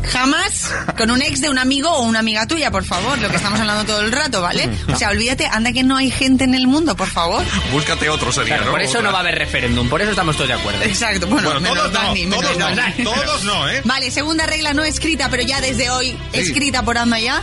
[0.07, 3.35] jamás con un ex de un amigo o una amiga tuya, por favor, lo que
[3.35, 4.69] estamos hablando todo el rato, ¿vale?
[4.91, 7.43] O sea, olvídate, anda que no hay gente en el mundo, por favor.
[7.71, 8.71] Búscate otro sería, Claro, ¿no?
[8.71, 10.83] por eso no va a haber referéndum, por eso estamos todos de acuerdo.
[10.83, 13.03] Exacto, bueno, Bueno, menos todos no, Dani, menos todos no, Dani.
[13.03, 13.81] todos no, ¿eh?
[13.85, 16.39] Vale, segunda regla no escrita, pero ya desde hoy Sí.
[16.39, 17.41] escrita por Anda ya.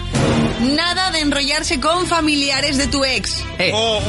[0.61, 3.45] Nada de enrollarse con familiares de tu ex.
[3.59, 4.01] Eh, Oh,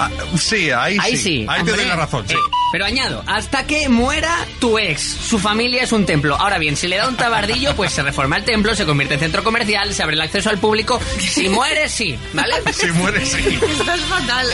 [0.00, 1.22] ah, sí, ahí, Ahí sí.
[1.22, 1.46] sí.
[1.48, 2.34] Ahí te doy la razón, sí.
[2.34, 2.38] Eh,
[2.72, 6.34] pero añado, hasta que muera tu ex, su familia es un templo.
[6.36, 9.20] Ahora bien, si le da un tabardillo, pues se reforma el templo, se convierte en
[9.20, 10.98] centro comercial, se abre el acceso al público.
[11.18, 12.54] Si muere, sí, ¿vale?
[12.72, 13.58] Si mueres, sí.
[13.78, 14.46] Estás fatal.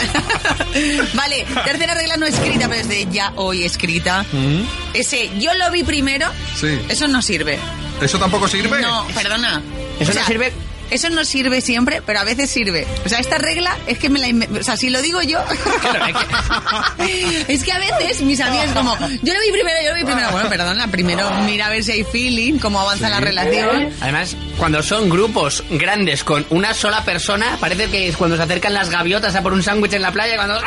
[1.14, 4.24] vale, tercera regla no escrita, pero desde ya hoy escrita.
[4.94, 6.26] Ese yo lo vi primero,
[6.58, 6.78] Sí.
[6.88, 7.58] eso no sirve.
[8.00, 8.80] ¿Eso tampoco sirve?
[8.80, 9.62] No, perdona.
[10.00, 10.52] Eso O no sirve.
[10.92, 12.87] Eso no sirve siempre, pero a veces sirve.
[13.07, 15.38] O sea, esta regla es que me la O sea, si lo digo yo.
[17.48, 20.31] es que a veces mis amigas como, yo lo vi primero, yo lo vi primero.
[20.33, 23.88] Bueno, perdona, primero mira a ver si hay feeling, cómo avanza la relación.
[24.02, 28.74] Además, cuando son grupos grandes con una sola persona, parece que es cuando se acercan
[28.74, 30.61] las gaviotas a por un sándwich en la playa, cuando...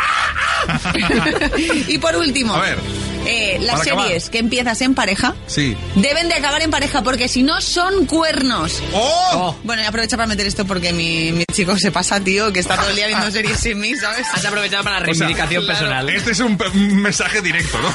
[1.87, 2.79] y por último, A ver,
[3.25, 4.05] eh, las para acabar.
[4.07, 5.75] series que empiezas en pareja Sí.
[5.95, 8.81] deben de acabar en pareja porque si no son cuernos.
[8.93, 9.55] ¡Oh!
[9.63, 12.75] Bueno, y aprovecho para meter esto porque mi, mi chico se pasa, tío, que está
[12.77, 14.25] todo el día viendo series sin mí, ¿sabes?
[14.33, 15.79] Has aprovechado para la O sea, reivindicación claro.
[15.79, 16.09] personal.
[16.09, 16.57] Este es un,
[17.01, 17.93] mensaje directo, ¿no?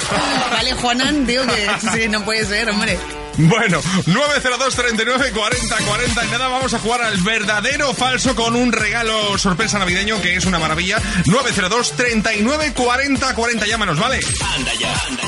[0.50, 1.68] Vale, Juanan, tío, que
[2.02, 2.98] sí, no puede ser, hombre.
[3.48, 8.54] Bueno, 902 39 40 40 y nada, vamos a jugar al verdadero o falso con
[8.54, 11.00] un regalo sorpresa navideño que es una maravilla.
[11.26, 14.20] 902 39 40 40, llámanos, ¿vale?
[14.56, 15.22] Anda ya, anda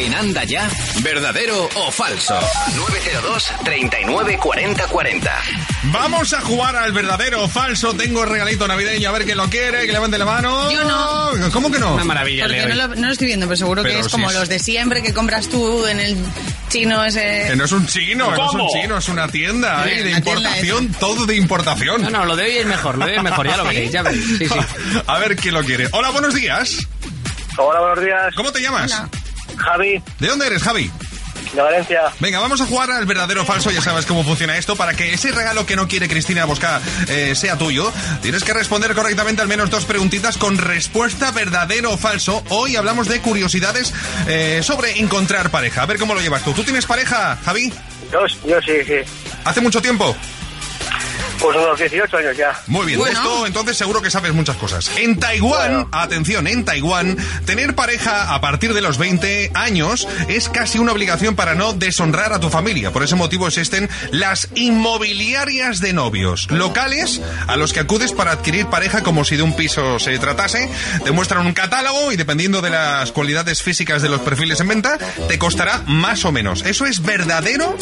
[0.00, 0.66] En Anda Ya,
[1.02, 2.38] verdadero o falso.
[2.74, 5.42] 902 39 40 40.
[5.92, 7.92] Vamos a jugar al verdadero o falso.
[7.94, 10.70] Tengo el regalito navideño, a ver quién lo quiere, que levante la mano.
[10.70, 11.50] Yo no.
[11.52, 11.94] ¿Cómo que no?
[11.94, 12.68] Una maravilla, Porque Leo.
[12.68, 14.48] no lo, no lo estoy viendo, pero seguro Pero que es si como es- los
[14.48, 16.16] de siempre que compras tú en el
[16.70, 17.44] chino ese...
[17.48, 20.10] Que no es un chino, no es un chino, es una tienda Sí, ahí de
[20.12, 22.02] importación, todo de importación.
[22.02, 23.92] No, no, lo de hoy es mejor, lo de hoy es mejor, ya lo veréis,
[23.92, 24.24] ya veréis.
[24.38, 24.54] Sí, sí.
[25.06, 25.88] A ver quién lo quiere.
[25.92, 26.86] Hola, buenos días.
[27.58, 28.34] Hola, buenos días.
[28.34, 28.92] ¿Cómo te llamas?
[28.92, 29.08] Hola.
[29.60, 30.90] Javi, ¿De dónde eres, Javi?
[31.54, 32.02] de Valencia.
[32.20, 33.70] Venga, vamos a jugar al verdadero o falso.
[33.70, 34.76] Ya sabes cómo funciona esto.
[34.76, 37.92] Para que ese regalo que no quiere Cristina Bosca eh, sea tuyo,
[38.22, 42.44] tienes que responder correctamente al menos dos preguntitas con respuesta verdadero o falso.
[42.50, 43.92] Hoy hablamos de curiosidades
[44.28, 45.82] eh, sobre encontrar pareja.
[45.82, 46.52] A ver cómo lo llevas tú.
[46.52, 47.72] ¿Tú tienes pareja, Javi?
[48.12, 48.94] Yo, yo sí, sí.
[49.44, 50.14] ¿Hace mucho tiempo?
[51.40, 52.60] Pues unos 18 años ya.
[52.66, 53.18] Muy bien, Bueno.
[53.18, 54.90] esto entonces seguro que sabes muchas cosas.
[54.96, 60.78] En Taiwán, atención, en Taiwán, tener pareja a partir de los 20 años es casi
[60.78, 62.92] una obligación para no deshonrar a tu familia.
[62.92, 68.66] Por ese motivo existen las inmobiliarias de novios, locales a los que acudes para adquirir
[68.66, 70.68] pareja como si de un piso se tratase.
[71.04, 74.98] Te muestran un catálogo y dependiendo de las cualidades físicas de los perfiles en venta,
[75.28, 76.62] te costará más o menos.
[76.66, 77.76] ¿Eso es verdadero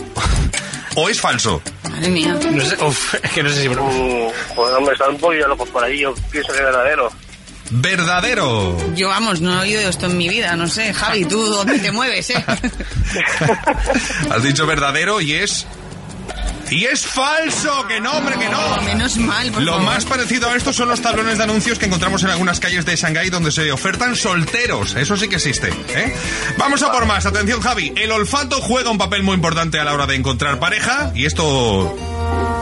[0.94, 1.62] o es falso?
[1.90, 2.38] Madre mía.
[2.50, 3.68] No sé, uf, es que no sé si...
[3.68, 3.74] Mm,
[4.54, 6.00] pues hombre, están un poquillo locos por ahí.
[6.00, 7.10] Yo pienso que es verdadero.
[7.70, 8.76] Verdadero.
[8.94, 10.94] Yo, vamos, no he oído esto en mi vida, no sé.
[10.94, 12.44] Javi, ¿tú dónde te mueves, eh?
[14.30, 15.66] Has dicho verdadero y es.
[16.70, 18.82] Y es falso, que no, hombre, que no.
[18.82, 19.86] Menos mal, por Lo favor.
[19.86, 22.94] más parecido a esto son los tablones de anuncios que encontramos en algunas calles de
[22.96, 24.94] Shanghái donde se ofertan solteros.
[24.94, 25.68] Eso sí que existe.
[25.94, 26.14] ¿eh?
[26.58, 27.24] Vamos a por más.
[27.26, 27.92] Atención, Javi.
[27.96, 31.10] El olfato juega un papel muy importante a la hora de encontrar pareja.
[31.14, 31.96] Y esto,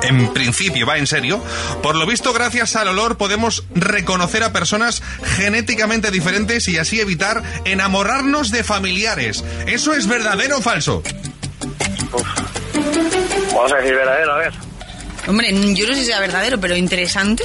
[0.03, 1.43] en principio, va en serio.
[1.83, 5.03] Por lo visto, gracias al olor podemos reconocer a personas
[5.37, 9.43] genéticamente diferentes y así evitar enamorarnos de familiares.
[9.67, 11.03] ¿Eso es verdadero o falso?
[13.57, 14.53] Vamos a decir verdadero, a ver.
[15.29, 17.45] Hombre, yo no sé si sea verdadero, pero interesante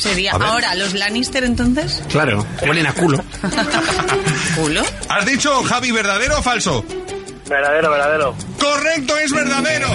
[0.00, 0.32] sería.
[0.32, 0.48] A ver.
[0.48, 2.02] Ahora, ¿los Lannister entonces?
[2.08, 3.22] Claro, huelen a culo.
[4.56, 4.82] ¿Culo?
[5.08, 6.84] ¿Has dicho, Javi, verdadero o falso?
[7.46, 8.34] Verdadero, verdadero.
[8.58, 9.88] Correcto, es verdadero.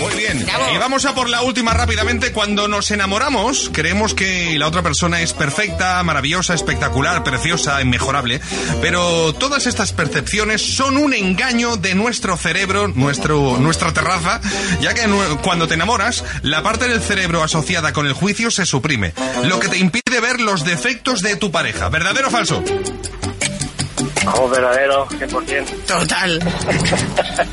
[0.00, 0.46] Muy bien.
[0.74, 2.32] Y vamos a por la última rápidamente.
[2.32, 8.40] Cuando nos enamoramos, creemos que la otra persona es perfecta, maravillosa, espectacular, preciosa, inmejorable.
[8.80, 14.40] Pero todas estas percepciones son un engaño de nuestro cerebro, nuestro, nuestra terraza,
[14.80, 15.02] ya que
[15.42, 19.12] cuando te enamoras, la parte del cerebro asociada con el juicio se suprime,
[19.44, 21.90] lo que te impide ver los defectos de tu pareja.
[21.90, 22.64] ¿Verdadero o falso?
[24.24, 25.84] Vamos, verdadero, 100%.
[25.86, 26.40] Total.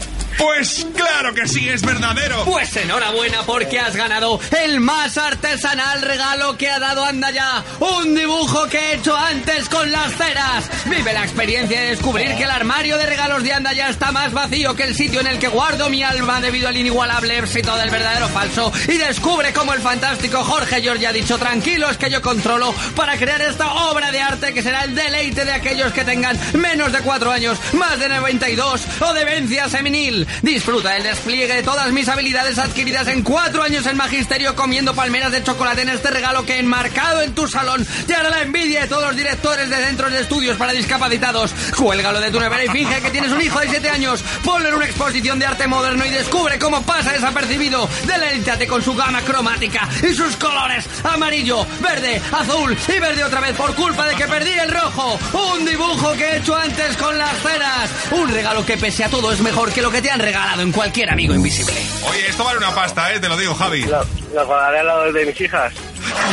[0.37, 2.45] Pues claro que sí, es verdadero.
[2.45, 7.63] Pues enhorabuena porque has ganado el más artesanal regalo que ha dado Anda ya.
[7.79, 10.69] Un dibujo que he hecho antes con las ceras.
[10.85, 14.31] Vive la experiencia de descubrir que el armario de regalos de Anda ya está más
[14.31, 17.89] vacío que el sitio en el que guardo mi alma debido al inigualable éxito del
[17.89, 18.71] verdadero falso.
[18.87, 23.41] Y descubre cómo el fantástico Jorge George ha dicho tranquilos que yo controlo para crear
[23.41, 27.31] esta obra de arte que será el deleite de aquellos que tengan menos de 4
[27.31, 30.26] años, más de 92 o demencia seminil.
[30.41, 35.31] Disfruta del despliegue de todas mis habilidades adquiridas en 4 años en magisterio comiendo palmeras
[35.31, 38.87] de chocolate en este regalo que enmarcado en tu salón te hará la envidia de
[38.87, 41.53] todos los directores de centros de estudios para discapacitados.
[41.75, 44.23] Cuélgalo de tu nevera y finge que tienes un hijo de 7 años.
[44.43, 47.89] Ponlo en una exposición de arte moderno y descubre cómo pasa desapercibido.
[48.05, 53.55] Deleítate con su gama cromática y sus colores amarillo, verde, azul y verde otra vez
[53.55, 55.19] por culpa de que perdí el rojo.
[55.33, 57.89] Un dibujo que he hecho antes con las ceras.
[58.11, 60.71] Un regalo que pese a todo es mejor que lo que te han regalado en
[60.71, 61.73] cualquier amigo invisible.
[62.09, 63.19] Oye, esto vale una pasta, ¿eh?
[63.19, 63.83] Te lo digo, Javi.
[63.85, 65.73] Lo, lo guardaré al lado de mis hijas.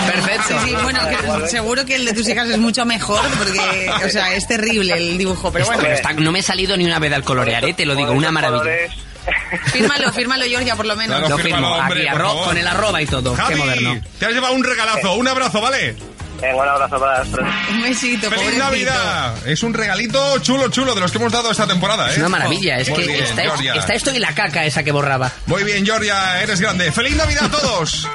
[0.07, 0.61] Perfecto.
[0.65, 1.01] Sí, sí, bueno,
[1.41, 4.95] que seguro que el de tus hijas es mucho mejor porque, o sea, es terrible
[4.95, 5.83] el dibujo, pero bueno.
[5.83, 7.75] Pero está- no me he salido ni una vez al colorear, ¿eh?
[7.75, 8.65] te lo digo, una maravilla.
[9.73, 11.19] Fírmalo, fírmalo, Georgia, por lo menos.
[11.19, 13.35] Claro, firmo hombre, aquí, arro- con el arroba y todo.
[13.35, 14.01] Javi, Qué moderno.
[14.19, 15.15] te has llevado un regalazo.
[15.15, 15.97] Un abrazo, ¿vale?
[16.41, 17.47] Venga, un abrazo para las tres.
[17.71, 18.65] Un besito, ¡Feliz pobrecito.
[18.65, 19.47] Navidad!
[19.47, 22.13] Es un regalito chulo, chulo de los que hemos dado esta temporada, ¿eh?
[22.13, 23.75] Es una maravilla, es Muy que bien, está, Georgia.
[23.75, 25.31] está esto y la caca esa que borraba.
[25.47, 26.93] Muy bien, Georgia, eres grande.
[26.93, 28.09] ¡Feliz Navidad a todos!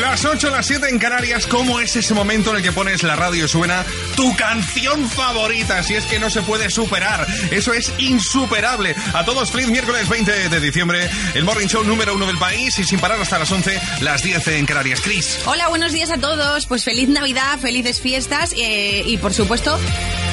[0.00, 3.14] Las 8, las 7 en Canarias, ¿cómo es ese momento en el que pones la
[3.14, 3.84] radio y suena
[4.16, 5.82] tu canción favorita?
[5.82, 8.96] Si es que no se puede superar, eso es insuperable.
[9.12, 12.84] A todos, feliz miércoles 20 de diciembre, el Morning Show número uno del país y
[12.84, 15.00] sin parar hasta las 11, las 10 en Canarias.
[15.02, 15.38] Chris.
[15.44, 16.64] Hola, buenos días a todos.
[16.64, 19.78] Pues feliz Navidad, felices fiestas eh, y por supuesto,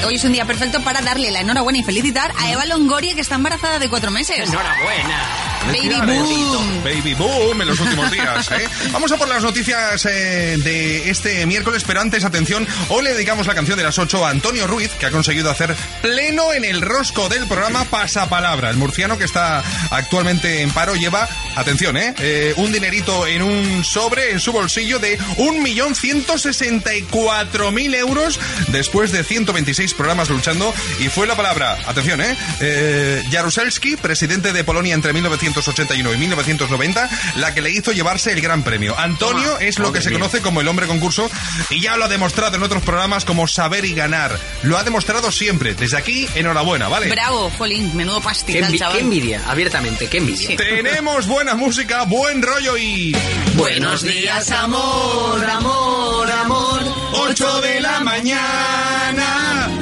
[0.04, 3.20] hoy es un día perfecto para darle la enhorabuena y felicitar a Eva Longoria que
[3.20, 4.48] está embarazada de cuatro meses.
[4.48, 5.50] Enhorabuena.
[5.66, 6.82] Baby boom.
[6.82, 8.50] Baby boom en los últimos días.
[8.50, 8.66] ¿eh?
[8.92, 13.46] Vamos a por las noticias eh, de este miércoles, pero antes, atención, hoy le dedicamos
[13.46, 16.80] la canción de las 8 a Antonio Ruiz, que ha conseguido hacer pleno en el
[16.80, 18.70] rosco del programa Pasapalabra.
[18.70, 22.14] El murciano que está actualmente en paro lleva, atención, ¿eh?
[22.18, 29.89] Eh, un dinerito en un sobre en su bolsillo de 1.164.000 euros después de 126
[29.94, 32.36] programas luchando y fue la palabra, atención, ¿eh?
[32.60, 38.40] eh Jaruzelski, presidente de Polonia entre 1981 y 1990, la que le hizo llevarse el
[38.40, 38.98] gran premio.
[38.98, 41.30] Antonio es lo que se conoce como el hombre concurso
[41.70, 44.38] y ya lo ha demostrado en otros programas como saber y ganar.
[44.62, 45.74] Lo ha demostrado siempre.
[45.74, 47.08] Desde aquí, enhorabuena, ¿vale?
[47.08, 48.96] Bravo, Jolín, menudo Qué, pastizal, envi- chaval.
[48.96, 50.56] qué envidia, abiertamente, qué envidia.
[50.56, 53.16] Tenemos buena música, buen rollo y...
[53.54, 56.80] Buenos días, amor, amor, amor.
[57.12, 59.79] 8 de la mañana.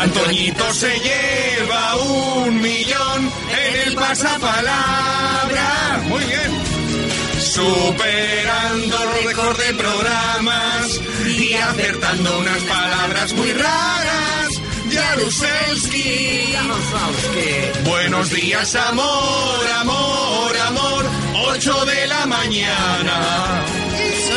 [0.00, 6.00] Antoñito se lleva un millón en el pasapalabra.
[6.08, 6.50] Muy bien.
[7.38, 14.48] Superando récord de programas y acertando unas palabras muy raras.
[14.90, 16.54] Jaruzelski.
[17.84, 21.04] Buenos días, amor, amor, amor.
[21.52, 23.89] 8 de la mañana.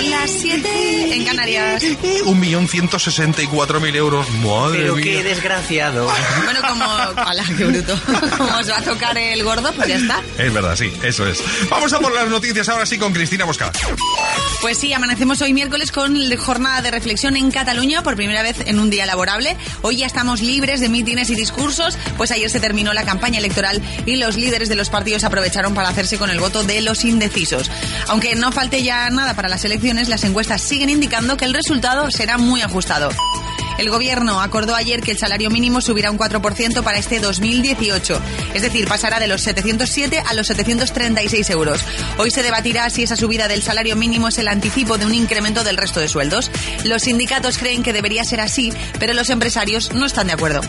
[0.03, 1.83] Son las 7 en Canarias.
[2.25, 4.29] Un millón ciento sesenta y cuatro mil euros.
[4.31, 5.03] Madre Pero mía.
[5.03, 6.11] qué desgraciado.
[6.43, 6.83] Bueno, como...
[6.83, 7.97] ¡Hala, qué bruto!
[8.37, 10.21] Como os va a tocar el gordo, pues ya está.
[10.37, 11.41] Es verdad, sí, eso es.
[11.69, 13.71] Vamos a por las noticias ahora sí con Cristina Bosca.
[14.61, 18.79] Pues sí, amanecemos hoy miércoles con jornada de reflexión en Cataluña por primera vez en
[18.79, 19.55] un día laborable.
[19.81, 23.81] Hoy ya estamos libres de mítines y discursos, pues ayer se terminó la campaña electoral
[24.05, 27.69] y los líderes de los partidos aprovecharon para hacerse con el voto de los indecisos.
[28.07, 32.09] Aunque no falte ya nada para las elecciones, las encuestas siguen indicando que el resultado
[32.09, 33.09] será muy ajustado.
[33.77, 38.21] El gobierno acordó ayer que el salario mínimo subirá un 4% para este 2018,
[38.53, 41.83] es decir, pasará de los 707 a los 736 euros.
[42.17, 45.63] Hoy se debatirá si esa subida del salario mínimo es el anticipo de un incremento
[45.63, 46.51] del resto de sueldos.
[46.83, 50.61] Los sindicatos creen que debería ser así, pero los empresarios no están de acuerdo.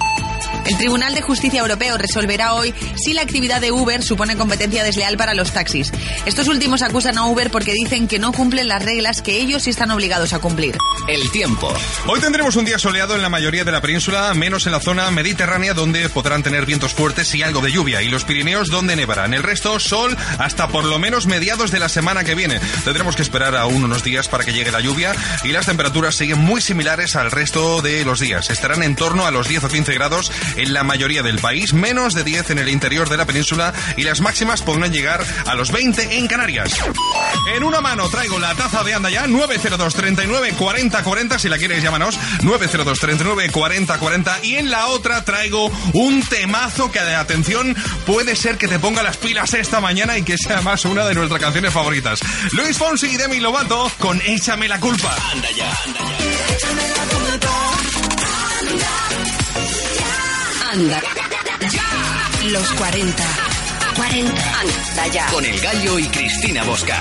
[0.67, 5.17] El Tribunal de Justicia Europeo resolverá hoy si la actividad de Uber supone competencia desleal
[5.17, 5.93] para los taxis.
[6.25, 9.71] Estos últimos acusan a Uber porque dicen que no cumplen las reglas que ellos sí
[9.71, 10.79] están obligados a cumplir.
[11.07, 11.73] El tiempo.
[12.07, 15.11] Hoy tendremos un día soleado en la mayoría de la península, menos en la zona
[15.11, 19.35] mediterránea donde podrán tener vientos fuertes y algo de lluvia, y los Pirineos donde nevarán.
[19.35, 22.61] El resto, sol hasta por lo menos mediados de la semana que viene.
[22.85, 26.39] Tendremos que esperar aún unos días para que llegue la lluvia y las temperaturas siguen
[26.39, 28.51] muy similares al resto de los días.
[28.51, 32.15] Estarán en torno a los 10 o 15 grados en la mayoría del país, menos
[32.15, 35.71] de 10 en el interior de la península y las máximas podrán llegar a los
[35.71, 36.73] 20 en Canarias.
[37.55, 41.59] En una mano traigo la taza de anda ya 902 39 40 40 si la
[41.59, 47.77] quieres llámanos 902 39 40 40 y en la otra traigo un temazo que atención
[48.07, 51.15] puede ser que te ponga las pilas esta mañana y que sea más una de
[51.15, 52.21] nuestras canciones favoritas.
[52.53, 55.15] Luis Fonsi y Demi Lovato con Échame la culpa.
[55.33, 56.94] Anda ya, anda ya.
[60.75, 61.01] Anda.
[62.51, 63.25] Los 40.
[63.95, 64.43] 40.
[64.59, 65.27] Anda ya.
[65.27, 67.01] Con el gallo y Cristina Bosca.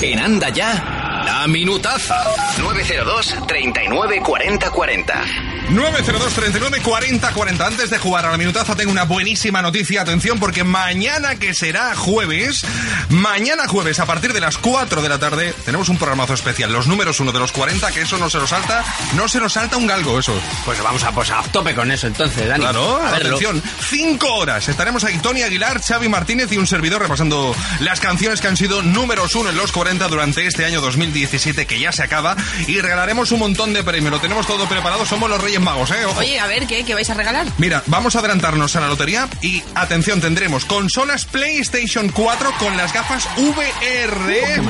[0.00, 2.24] En Anda ya, la minutaza.
[2.60, 5.24] 902 39 40 40.
[5.70, 7.66] 902 39 40 40.
[7.66, 10.02] Antes de jugar a la minutaza tengo una buenísima noticia.
[10.02, 12.64] Atención porque mañana que será jueves,
[13.08, 16.72] mañana jueves a partir de las 4 de la tarde tenemos un programazo especial.
[16.72, 19.54] Los números uno de los 40, que eso no se nos salta, no se nos
[19.54, 20.32] salta un galgo eso.
[20.64, 22.60] Pues vamos a, pues a tope con eso entonces, Dani.
[22.60, 23.36] Claro, A verlo.
[23.36, 24.68] atención, 5 horas.
[24.68, 28.82] Estaremos ahí Tony Aguilar, Xavi Martínez y un servidor repasando las canciones que han sido
[28.82, 32.36] números uno en los 40 durante este año 2017 que ya se acaba
[32.68, 34.12] y regalaremos un montón de premios.
[34.12, 36.04] Lo tenemos todo preparado, somos los Reyes Magos, ¿eh?
[36.04, 36.20] Ojo.
[36.20, 36.84] Oye, a ver, ¿qué?
[36.84, 37.46] ¿Qué vais a regalar?
[37.58, 42.92] Mira, vamos a adelantarnos a la lotería y atención, tendremos consolas PlayStation 4 con las
[42.92, 44.62] gafas VR,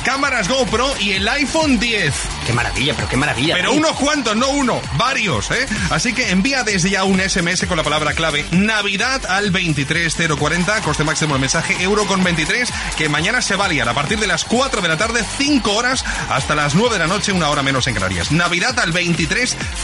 [0.04, 2.14] cámaras GoPro y el iPhone 10.
[2.46, 3.54] Qué maravilla, pero qué maravilla.
[3.54, 5.66] Pero unos cuantos, no uno, varios, ¿eh?
[5.90, 11.04] Así que envía desde ya un SMS con la palabra clave Navidad al 23040, coste
[11.04, 14.26] máximo el mensaje euro con 23, que mañana se va a liar a partir de
[14.26, 17.62] las 4 de la tarde, 5 horas, hasta las 9 de la noche, una hora
[17.62, 18.32] menos en Canarias.
[18.32, 18.92] Navidad al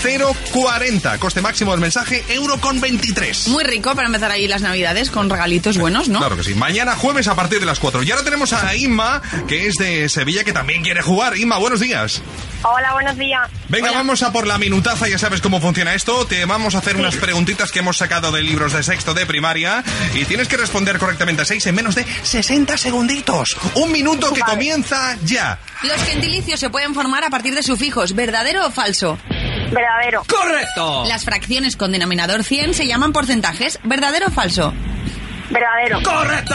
[0.07, 3.49] 23040, coste máximo del mensaje euro con 23.
[3.49, 6.21] Muy rico para empezar ahí las navidades con regalitos buenos, ¿no?
[6.21, 6.55] Claro que sí.
[6.55, 8.05] Mañana jueves a partir de las 4.
[8.05, 11.37] Y ahora tenemos a Inma, que es de Sevilla, que también quiere jugar.
[11.37, 12.23] Inma, buenos días.
[12.63, 13.51] Hola, buenos días.
[13.69, 16.25] Venga, vamos a por la minutaza, ya sabes cómo funciona esto.
[16.25, 19.83] Te vamos a hacer unas preguntitas que hemos sacado de libros de sexto de primaria
[20.15, 23.57] y tienes que responder correctamente a seis en menos de 60 segunditos.
[23.75, 25.59] Un minuto que comienza ya.
[25.83, 29.19] Los gentilicios se pueden formar a partir de sufijos, ¿verdadero o falso?
[29.71, 30.23] Verdadero.
[30.29, 31.05] ¡Correcto!
[31.07, 34.73] Las fracciones con denominador 100 se llaman porcentajes, ¿verdadero o falso?
[35.51, 36.03] Verdadero.
[36.03, 36.55] ¡Correcto!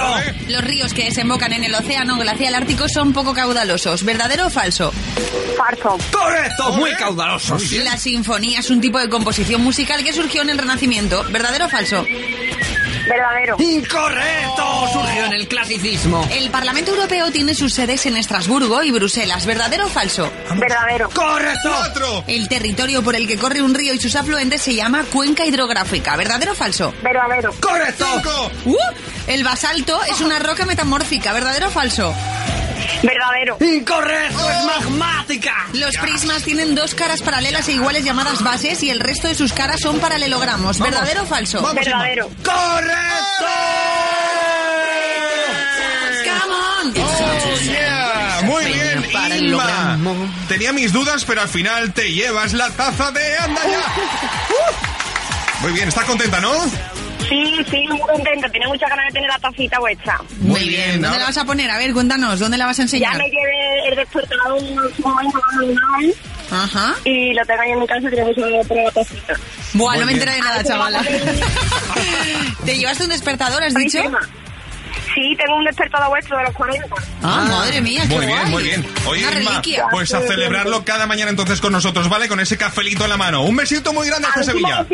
[0.50, 4.92] Los ríos que desembocan en el océano glacial ártico son poco caudalosos, ¿verdadero o falso?
[5.58, 5.98] Falso.
[6.12, 6.74] ¡Correcto!
[6.74, 7.72] Muy caudalosos.
[7.72, 11.70] La sinfonía es un tipo de composición musical que surgió en el Renacimiento, ¿verdadero o
[11.70, 12.06] falso?
[13.08, 13.56] Verdadero.
[13.60, 14.88] ¡Incorrecto!
[14.94, 16.28] Surgió en el clasicismo.
[16.32, 20.32] El Parlamento Europeo tiene sus sedes en Estrasburgo y Bruselas, ¿verdadero o falso?
[20.56, 21.10] Verdadero.
[21.10, 21.70] ¡Correcto!
[21.70, 22.24] Cuatro.
[22.28, 26.16] El territorio por el que corre un río y sus afluentes se llama cuenca hidrográfica,
[26.16, 26.94] ¿verdadero o falso?
[27.02, 27.54] Verdadero.
[27.60, 28.06] ¡Correcto!
[28.16, 28.52] Cinco.
[28.66, 28.78] ¡Uh!
[29.28, 32.14] El basalto es una roca metamórfica, ¿verdadero o falso?
[33.04, 33.58] Verdadero.
[33.60, 34.50] ¡Incorrecto!
[34.50, 35.68] ¡Es magmática!
[35.74, 39.54] Los prismas tienen dos caras paralelas e iguales llamadas bases y el resto de sus
[39.54, 41.62] caras son paralelogramos, ¿verdadero o falso?
[41.62, 42.30] Vamos, Verdadero.
[42.44, 43.46] ¡Correcto!
[46.24, 46.94] Come on.
[46.98, 48.42] Oh, yeah.
[48.44, 49.06] Muy bien,
[49.46, 49.98] Inma.
[50.48, 53.94] Tenía mis dudas, pero al final te llevas la taza de anda ya.
[55.62, 56.52] Muy bien, ¿estás contenta, no?
[57.32, 58.50] Sí, sí, muy contenta.
[58.50, 60.20] Tenía muchas ganas de tener la tacita vuestra.
[60.40, 61.02] Muy bien.
[61.02, 61.72] ¿Dónde la vas a poner?
[61.72, 63.18] A ver, cuéntanos, ¿dónde la vas a Ya enseñar?
[63.18, 66.14] me llevé el despertador un
[66.52, 66.96] Ajá.
[67.06, 69.34] y lo tengo ahí en mi casa y poner la tacita.
[69.74, 71.02] Buah, Muy no me enteré de nada, chavala.
[72.66, 74.00] ¿Te llevaste un despertador, has dicho?
[74.00, 74.20] Encima.
[75.14, 76.88] Sí, tengo un despertador vuestro de los 40.
[77.24, 78.88] Ah, madre mía, qué Muy bien, muy bien.
[79.06, 79.86] Oye, Una Inma, reliquia.
[79.92, 82.28] pues a celebrarlo cada mañana entonces con nosotros, ¿vale?
[82.28, 83.44] Con ese cafelito en la mano.
[83.44, 84.86] Un besito muy grande hasta Sevilla.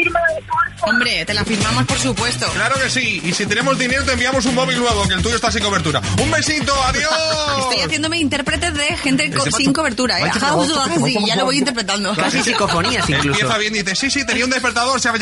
[0.81, 2.47] Hombre, te la firmamos por supuesto.
[2.53, 3.21] Claro que sí.
[3.23, 6.01] Y si tenemos dinero te enviamos un móvil nuevo, que el tuyo está sin cobertura.
[6.21, 7.11] Un besito, adiós.
[7.59, 10.23] Estoy haciéndome intérprete de gente co- sin cobertura, ¿eh?
[10.29, 12.15] Ajá, macho, ya lo voy interpretando.
[12.15, 13.39] Casi psicofonías incluso.
[13.41, 14.99] Empieza bien y dice, sí, sí, tenía un despertador.
[14.99, 15.13] se ha-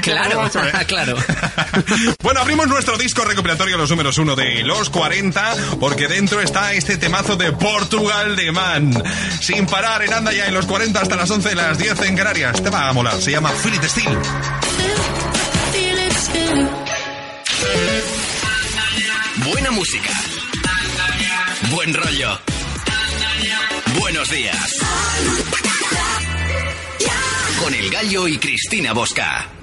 [0.00, 0.50] Claro,
[0.86, 1.16] claro.
[2.22, 6.96] Bueno, abrimos nuestro disco recopilatorio los números uno de los 40, porque dentro está este
[6.96, 9.02] temazo de Portugal de Man.
[9.40, 12.62] Sin parar en anda ya en los 40 hasta las 11 las 10 en Canarias.
[12.62, 14.18] Te va a molar, se llama It Still.
[19.44, 20.10] Buena música.
[21.70, 22.38] Buen rollo.
[23.98, 24.78] Buenos días.
[27.62, 29.59] con El Gallo y Cristina Bosca.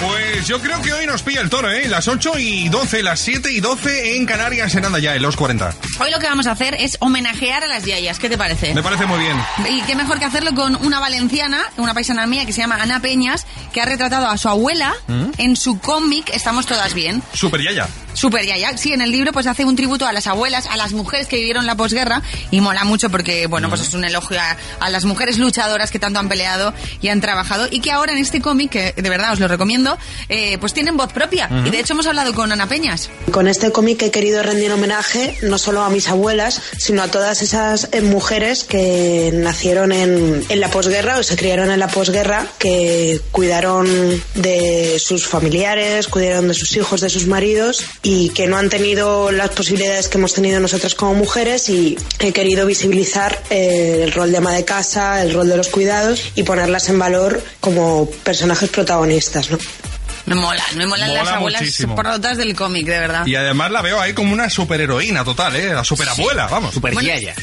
[0.00, 1.88] Pues yo creo que hoy nos pilla el toro, ¿eh?
[1.88, 5.36] Las 8 y 12, las 7 y 12 en Canarias, en Anda ya, en los
[5.36, 5.74] 40.
[6.00, 8.18] Hoy lo que vamos a hacer es homenajear a las yayas.
[8.18, 8.74] ¿Qué te parece?
[8.74, 9.36] Me parece muy bien.
[9.70, 13.00] Y qué mejor que hacerlo con una valenciana, una paisana mía que se llama Ana
[13.00, 15.30] Peñas, que ha retratado a su abuela ¿Mm?
[15.38, 17.22] en su cómic Estamos Todas Bien.
[17.32, 17.88] Super Yaya.
[18.16, 18.76] Super Yaya.
[18.78, 21.36] Sí, en el libro pues hace un tributo a las abuelas, a las mujeres que
[21.36, 25.04] vivieron la posguerra y mola mucho porque, bueno, pues es un elogio a, a las
[25.04, 28.70] mujeres luchadoras que tanto han peleado y han trabajado y que ahora en este cómic,
[28.70, 29.98] que de verdad os lo recomiendo,
[30.30, 31.50] eh, pues tienen voz propia.
[31.66, 33.10] Y de hecho hemos hablado con Ana Peñas.
[33.30, 37.42] Con este cómic he querido rendir homenaje no solo a mis abuelas, sino a todas
[37.42, 42.46] esas eh, mujeres que nacieron en, en la posguerra o se criaron en la posguerra,
[42.58, 43.86] que cuidaron
[44.34, 49.32] de sus familiares, cuidaron de sus hijos, de sus maridos y que no han tenido
[49.32, 54.30] las posibilidades que hemos tenido nosotras como mujeres y he querido visibilizar eh, el rol
[54.30, 58.70] de ama de casa, el rol de los cuidados y ponerlas en valor como personajes
[58.70, 59.58] protagonistas, ¿no?
[60.26, 61.94] Me mola, me molan Mola las abuelas muchísimo.
[61.94, 63.26] protas del cómic, de verdad.
[63.26, 65.72] Y además la veo ahí como una superheroína total, ¿eh?
[65.72, 66.80] La superabuela, vamos.
[66.80, 67.00] Bueno,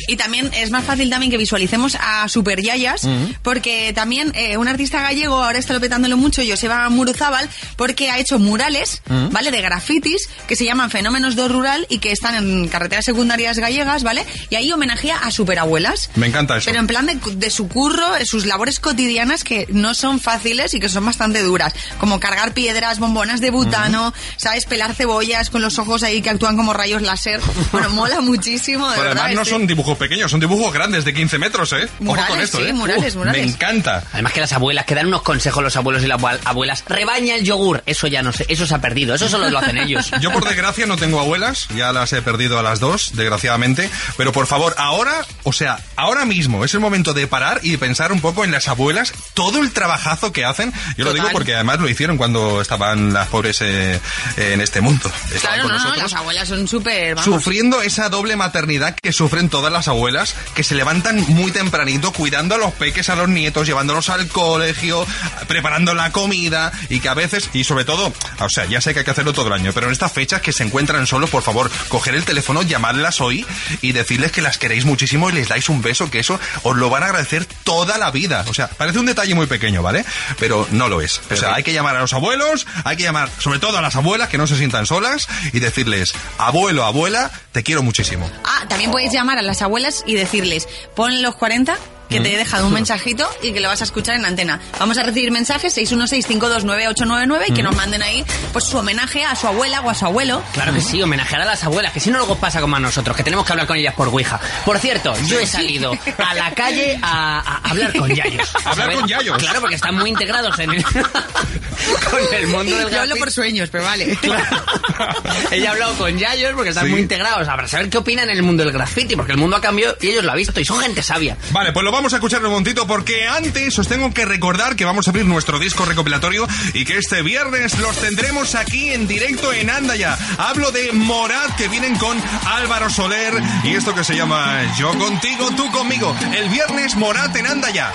[0.08, 3.08] Y también es más fácil también que visualicemos a super yayas,
[3.42, 8.38] porque también eh, un artista gallego ahora está petándolo mucho, Joseba Muruzábal, porque ha hecho
[8.40, 9.02] murales.
[9.32, 9.52] ¿vale?
[9.52, 14.04] De grafitis que se llaman Fenómenos do Rural y que están en carreteras secundarias gallegas,
[14.04, 14.26] ¿vale?
[14.50, 16.10] Y ahí homenajea a superabuelas.
[16.16, 16.66] Me encanta eso.
[16.66, 20.74] Pero en plan de, de su curro, de sus labores cotidianas que no son fáciles
[20.74, 21.74] y que son bastante duras.
[21.98, 24.66] Como cargar piedras, bombonas de butano, ¿sabes?
[24.66, 27.40] Pelar cebollas con los ojos ahí que actúan como rayos láser.
[27.72, 29.24] Bueno, mola muchísimo, de Pero verdad.
[29.26, 31.84] además no este- son dibujos pequeños, son dibujos grandes de 15 metros, ¿eh?
[31.86, 32.74] Ojo Murales, con esto, sí, ¿eh?
[32.74, 33.42] murales, murales.
[33.46, 34.04] Me encanta.
[34.14, 36.84] Además que las abuelas, que dan unos consejos los abuelos y las abuelas.
[36.88, 37.84] Rebaña el yogur.
[37.86, 39.16] Eso ya no sé, eso se ha perdido.
[39.16, 40.12] Eso solo lo hacen ellos.
[40.22, 43.90] Yo por desgracia no tengo abuelas, ya las he perdido a las dos, desgraciadamente.
[44.18, 47.78] Pero por favor, ahora, o sea, ahora mismo es el momento de parar y de
[47.78, 50.74] pensar un poco en las abuelas, todo el trabajazo que hacen.
[50.98, 53.99] Yo lo digo porque además lo hicieron cuando estaban las pobres eh,
[54.38, 55.11] en este mundo.
[55.34, 56.11] Estaban Claro, con no, no, nosotros.
[56.11, 57.20] las abuelas son súper...
[57.20, 62.55] Sufriendo esa doble maternidad que sufren todas las abuelas, que se levantan muy tempranito cuidando
[62.55, 65.05] a los peques, a los nietos, llevándolos al colegio,
[65.47, 68.99] preparando la comida y que a veces, y sobre todo, o sea, ya sé que
[68.99, 71.43] hay que hacerlo todo el año, pero en estas fechas que se encuentran solos, por
[71.43, 73.45] favor, coger el teléfono, llamarlas hoy
[73.82, 76.89] y decirles que las queréis muchísimo y les dais un beso, que eso os lo
[76.89, 78.45] van a agradecer toda la vida.
[78.47, 80.05] O sea, parece un detalle muy pequeño, ¿vale?
[80.39, 81.22] Pero no lo es.
[81.32, 82.53] O sea, hay que llamar a los abuelos,
[82.84, 86.14] hay que llamar sobre todo a las abuelas que no se sientan solas y decirles,
[86.38, 88.30] abuelo, abuela, te quiero muchísimo.
[88.45, 91.78] Ah, también puedes llamar a las abuelas y decirles, pon los 40
[92.10, 94.60] que te he dejado un mensajito y que lo vas a escuchar en antena.
[94.80, 99.47] Vamos a recibir mensajes 616-529-899 y que nos manden ahí pues su homenaje a su
[99.47, 100.43] abuela o a su abuelo.
[100.54, 103.16] Claro que sí, homenajear a las abuelas, que si no luego pasa como a nosotros,
[103.18, 104.39] que tenemos que hablar con ellas por Ouija.
[104.66, 108.51] Por cierto, yo he salido a la calle a, a hablar con yayos.
[108.66, 109.38] Hablar con yayos.
[109.38, 113.20] Claro, porque están muy integrados en el, con el mundo del Yo hablo graffiti.
[113.20, 114.18] por sueños, pero vale.
[115.51, 116.91] Ella ha hablado con yayos porque están Sí.
[116.91, 117.47] muy integrados.
[117.47, 120.10] Habrá saber qué opinan en el mundo del graffiti, porque el mundo ha cambiado y
[120.10, 121.38] ellos lo han visto y son gente sabia.
[121.51, 124.84] Vale, pues lo vamos a escuchar un momentito porque antes os tengo que recordar que
[124.84, 129.54] vamos a abrir nuestro disco recopilatorio y que este viernes los tendremos aquí en directo
[129.54, 130.18] en Andaya.
[130.39, 133.34] Hablo de Morat que vienen con Álvaro Soler
[133.64, 136.16] y esto que se llama Yo contigo, tú conmigo.
[136.36, 137.94] El viernes Morat en Andaya.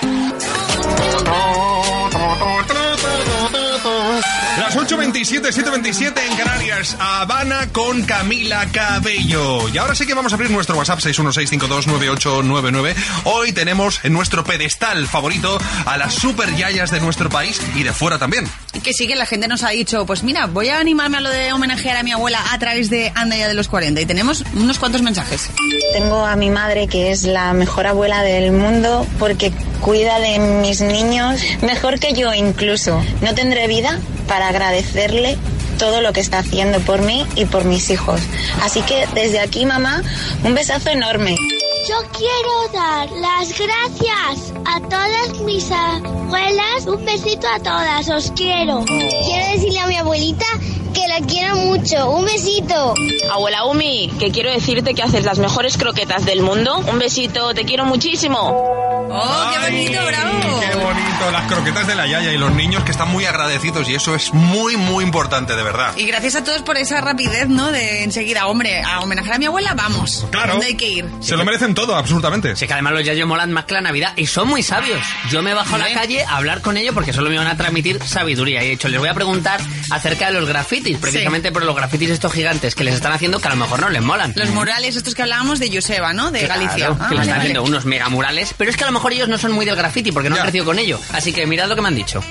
[4.59, 9.67] Las 8.27, 7.27 en Canarias, Habana con Camila Cabello.
[9.69, 12.93] Y ahora sí que vamos a abrir nuestro WhatsApp 616529899.
[13.23, 17.93] Hoy tenemos en nuestro pedestal favorito a las super yayas de nuestro país y de
[17.93, 18.45] fuera también.
[18.83, 21.29] Que sí que la gente nos ha dicho, pues mira, voy a animarme a lo
[21.29, 24.43] de homenajear a mi abuela a través de Anda ya de los 40 y tenemos
[24.53, 25.49] unos cuantos mensajes.
[25.93, 30.81] Tengo a mi madre que es la mejor abuela del mundo porque cuida de mis
[30.81, 33.03] niños mejor que yo incluso.
[33.21, 35.37] No tendré vida para agradecerle
[35.79, 38.21] todo lo que está haciendo por mí y por mis hijos.
[38.61, 40.03] Así que desde aquí, mamá,
[40.43, 41.37] un besazo enorme.
[41.87, 46.85] Yo quiero dar las gracias a todas mis abuelas.
[46.87, 48.83] Un besito a todas, os quiero.
[48.85, 50.45] Quiero decirle a mi abuelita
[50.93, 52.09] que la quiero mucho.
[52.09, 52.93] Un besito.
[53.31, 56.79] Abuela Umi, que quiero decirte que haces las mejores croquetas del mundo.
[56.79, 58.79] Un besito, te quiero muchísimo.
[59.11, 60.59] ¡Oh, qué bonito, bravo!
[60.59, 63.95] Qué bonito, las croquetas de la yaya y los niños que están muy agradecidos y
[63.95, 65.93] eso es muy, muy importante, de verdad.
[65.97, 67.71] Y gracias a todos por esa rapidez, ¿no?
[67.71, 70.27] De enseguida, hombre, a homenajear a mi abuela, vamos.
[70.29, 70.53] Claro.
[70.53, 71.09] ¿Dónde hay que ir?
[71.21, 72.55] Se lo merecen todo, absolutamente.
[72.55, 75.01] Sí, que además los yayos molan más que la Navidad y son muy sabios.
[75.31, 77.57] Yo me bajo a la calle a hablar con ellos porque solo me van a
[77.57, 78.63] transmitir sabiduría.
[78.63, 79.59] Y de hecho, les voy a preguntar
[79.89, 80.47] acerca de los
[80.79, 83.79] grafitis, precisamente por los grafitis estos gigantes que les están haciendo que a lo mejor
[83.81, 84.33] no les molan.
[84.35, 86.31] Los murales estos que hablábamos de Joseba, ¿no?
[86.31, 86.87] De Claro, Galicia.
[86.87, 87.39] Ah, que vale, les están vale.
[87.39, 90.11] haciendo unos megamurales, pero es que a lo mejor ellos no son muy del graffiti
[90.11, 90.99] porque no han crecido con ello.
[91.13, 92.23] Así que mirad lo que me han dicho.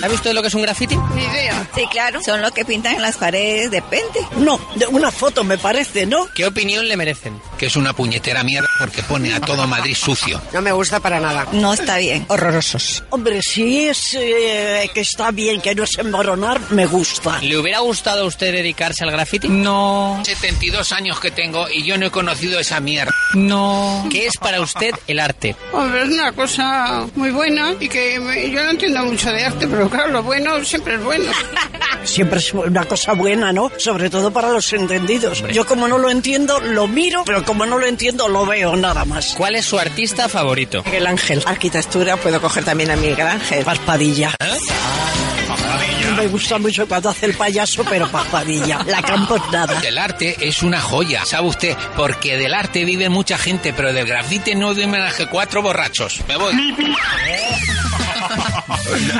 [0.00, 0.96] ¿Sabe usted lo que es un graffiti?
[1.14, 1.66] Ni idea.
[1.74, 2.20] Sí, claro.
[2.22, 4.20] Son los que pintan en las paredes, depende.
[4.36, 6.26] No, de una foto me parece, ¿no?
[6.34, 7.40] ¿Qué opinión le merecen?
[7.58, 10.40] Que es una puñetera mierda porque pone a todo Madrid sucio.
[10.52, 11.46] No me gusta para nada.
[11.52, 12.26] No está bien.
[12.28, 13.04] Horrorosos.
[13.10, 17.38] Hombre, si es eh, que está bien, que no es emboronar, me gusta.
[17.40, 19.48] ¿Le hubiera gustado a usted dedicarse al graffiti?
[19.48, 20.20] No.
[20.24, 23.12] 72 años que tengo y yo no he conocido esa mierda.
[23.34, 24.06] No.
[24.10, 25.56] ¿Qué es para usted el arte?
[25.72, 29.66] Hombre, es una cosa muy buena y que me- yo no entiendo mucho de arte,
[29.68, 31.24] pero claro, lo bueno siempre es bueno.
[32.04, 33.72] Siempre es una cosa buena, ¿no?
[33.78, 35.42] Sobre todo para los entendidos.
[35.50, 39.06] Yo como no lo entiendo, lo miro, pero como no lo entiendo, lo veo nada
[39.06, 39.34] más.
[39.38, 40.82] ¿Cuál es su artista favorito?
[40.84, 41.42] Miguel Ángel.
[41.46, 43.64] Arquitectura, puedo coger también a Miguel Ángel.
[43.64, 44.34] Paspadilla.
[46.16, 48.80] Me gusta mucho cuando hace el payaso, pero Paspadilla.
[48.86, 49.80] La campo es nada.
[49.84, 51.76] El arte es una joya, ¿sabe usted?
[51.96, 56.20] Porque del arte vive mucha gente, pero del grafite no viven más que cuatro borrachos.
[56.28, 56.54] Me voy.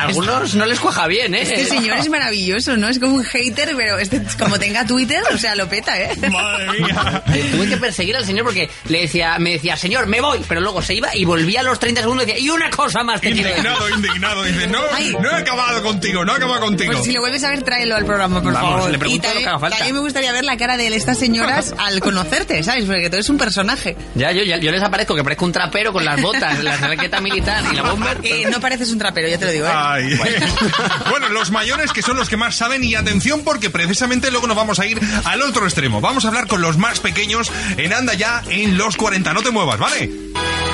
[0.01, 1.43] Algunos no les cuaja bien, ¿eh?
[1.43, 2.89] Este señor es maravilloso, ¿no?
[2.89, 6.11] Es como un hater, pero este, como tenga Twitter, o sea, lo peta, ¿eh?
[6.31, 7.23] Madre mía.
[7.33, 10.61] Eh, Tuve que perseguir al señor porque le decía, me decía, señor, me voy, pero
[10.61, 13.21] luego se iba y volvía a los 30 segundos y decía, y una cosa más
[13.21, 13.65] te quiero decir".
[13.65, 14.43] Indignado, indignado.
[14.45, 15.17] Dice, no, Ay.
[15.21, 16.93] no he acabado contigo, no he acabado contigo.
[16.93, 18.91] Pues si lo vuelves a ver, tráelo al programa, por Vamos, favor.
[18.91, 19.77] le pregunto y lo que también, haga falta.
[19.77, 22.85] también me gustaría ver la cara de estas señoras al conocerte, ¿sabes?
[22.85, 23.97] Porque tú eres un personaje.
[24.15, 27.21] Ya, yo, ya- yo les aparezco que parezco un trapero con las botas, la chaqueta
[27.21, 28.19] militar y la bomber.
[28.23, 29.73] Eh, no pareces un trapero, ya te lo digo, ¿eh?
[29.73, 30.19] Ay.
[31.11, 34.57] Bueno, los mayores que son los que más saben y atención porque precisamente luego nos
[34.57, 36.01] vamos a ir al otro extremo.
[36.01, 39.33] Vamos a hablar con los más pequeños en Anda ya en los 40.
[39.33, 40.11] No te muevas, ¿vale?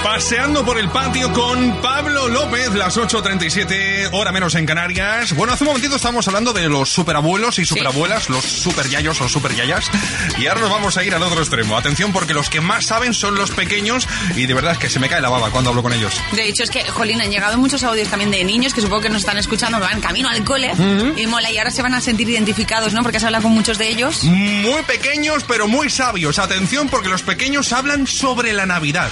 [0.03, 5.35] Paseando por el patio con Pablo López, las 8.37, hora menos en Canarias.
[5.35, 9.91] Bueno, hace un momentito estábamos hablando de los superabuelos y superabuelas, los superyayos o superyayas.
[10.39, 11.77] Y ahora nos vamos a ir al otro extremo.
[11.77, 14.99] Atención porque los que más saben son los pequeños y de verdad es que se
[14.99, 16.15] me cae la baba cuando hablo con ellos.
[16.33, 19.11] De hecho, es que, Jolín, han llegado muchos audios también de niños que supongo que
[19.11, 20.73] nos están escuchando, van camino al cole
[21.17, 23.03] y mola, y ahora se van a sentir identificados, ¿no?
[23.03, 24.25] Porque has hablado con muchos de ellos.
[24.25, 26.39] Muy pequeños, pero muy sabios.
[26.39, 29.11] Atención, porque los pequeños hablan sobre la Navidad.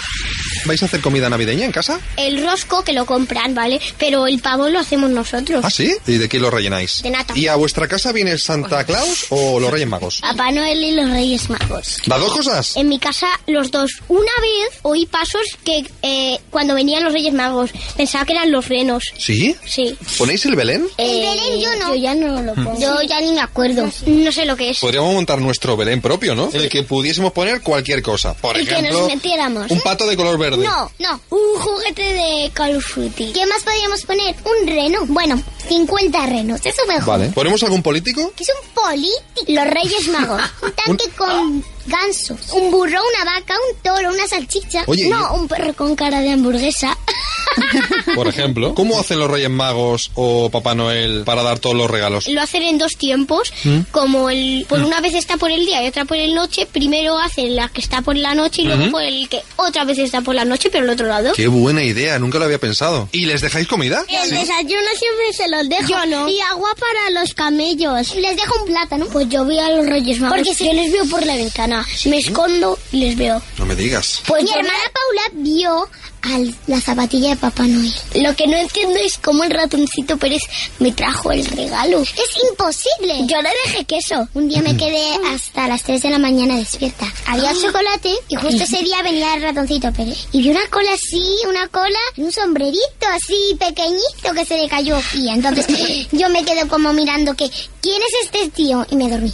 [0.79, 1.99] ¿Vais a hacer comida navideña en casa?
[2.17, 3.81] El rosco que lo compran, ¿vale?
[3.99, 5.65] Pero el pavo lo hacemos nosotros.
[5.65, 5.93] ¿Ah, sí?
[6.07, 7.03] ¿Y de qué lo rellenáis?
[7.03, 7.37] De nata.
[7.37, 10.21] ¿Y a vuestra casa viene Santa Claus o los Reyes Magos?
[10.21, 11.97] Papá Noel y los Reyes Magos.
[12.07, 12.77] ¿Las dos cosas?
[12.77, 13.91] En mi casa, los dos.
[14.07, 18.69] Una vez oí pasos que eh, cuando venían los Reyes Magos pensaba que eran los
[18.69, 19.03] renos.
[19.19, 19.57] ¿Sí?
[19.65, 19.97] Sí.
[20.17, 20.87] ¿Ponéis el Belén?
[20.97, 21.89] El Belén yo no.
[21.97, 22.79] Yo ya no lo pongo.
[22.79, 23.91] Yo ya ni me acuerdo.
[24.07, 24.79] No sé lo que es.
[24.79, 26.51] Podríamos montar nuestro Belén propio, ¿no?
[26.53, 28.35] En el que pudiésemos poner cualquier cosa.
[28.35, 29.69] Por y que ejemplo, nos metiéramos.
[29.73, 30.68] un pato de color verde.
[30.69, 31.21] No, no.
[31.31, 33.33] Un juguete de Call of Duty.
[33.33, 34.37] ¿Qué más podríamos poner?
[34.45, 35.07] Un reno.
[35.07, 36.61] Bueno, 50 renos.
[36.65, 37.19] Eso mejor.
[37.19, 37.31] Vale.
[37.31, 38.33] ¿Ponemos algún político?
[38.37, 39.45] Que es un político.
[39.49, 40.43] Los Reyes Magos.
[40.63, 42.53] Un tanque con gansos.
[42.53, 44.85] Un burro, una vaca, un toro, una salchicha.
[44.87, 46.97] Oye, no, un perro con cara de hamburguesa.
[48.15, 48.75] Por ejemplo.
[48.75, 52.29] ¿Cómo hacen los Reyes Magos o Papá Noel para dar todos los regalos?
[52.29, 53.81] Lo hacen en dos tiempos, ¿Mm?
[53.91, 56.67] como el por una vez está por el día y otra por el noche.
[56.71, 58.91] Primero hacen la que está por la noche y luego Ujú.
[58.93, 61.33] por el que otra vez está por la noche, pero al otro lado.
[61.35, 63.09] Qué buena idea, nunca lo había pensado.
[63.13, 64.05] ¿Y les dejáis comida?
[64.09, 65.89] El desayuno siempre se los dejo.
[65.89, 66.29] Yo no.
[66.29, 68.15] Y agua para los camellos.
[68.15, 69.07] Les dejo un plátano.
[69.13, 70.39] Pues yo veo a los Reyes Magos.
[70.39, 71.78] Porque yo les veo por la ventana.
[72.07, 73.43] Me escondo y les veo.
[73.59, 74.23] No me digas.
[74.27, 75.89] Pues mi hermana Paula vio
[76.23, 77.93] a la zapatilla de Papá Noel.
[78.15, 80.43] Lo que no entiendo es cómo el ratoncito Pérez
[80.79, 82.01] me trajo el regalo.
[82.01, 83.27] Es imposible.
[83.27, 84.29] Yo le dejé queso.
[84.35, 87.07] Un día me quedé hasta las 3 de la mañana despierta.
[87.27, 90.27] Había chocolate y justo ese día venía el ratoncito Pérez.
[90.33, 94.69] Y vi una cola así, una cola y un sombrerito así pequeñito que se le
[94.69, 94.99] cayó.
[95.15, 95.67] Y entonces
[96.13, 97.51] yo me quedo como mirando que,
[97.81, 98.87] ¿quién es este tío?
[98.91, 99.33] Y me dormí.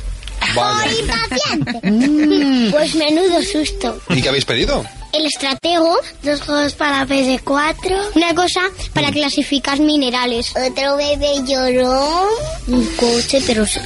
[0.54, 0.90] Vaya.
[0.90, 2.70] ¡Por impaciente!
[2.70, 4.00] Pues menudo susto.
[4.10, 4.84] ¿Y qué habéis pedido?
[5.14, 8.62] El estratego, dos juegos para PS4, una cosa
[8.92, 10.52] para clasificar minerales.
[10.56, 12.26] Otro bebé lloró.
[12.66, 13.80] Un coche, pero sé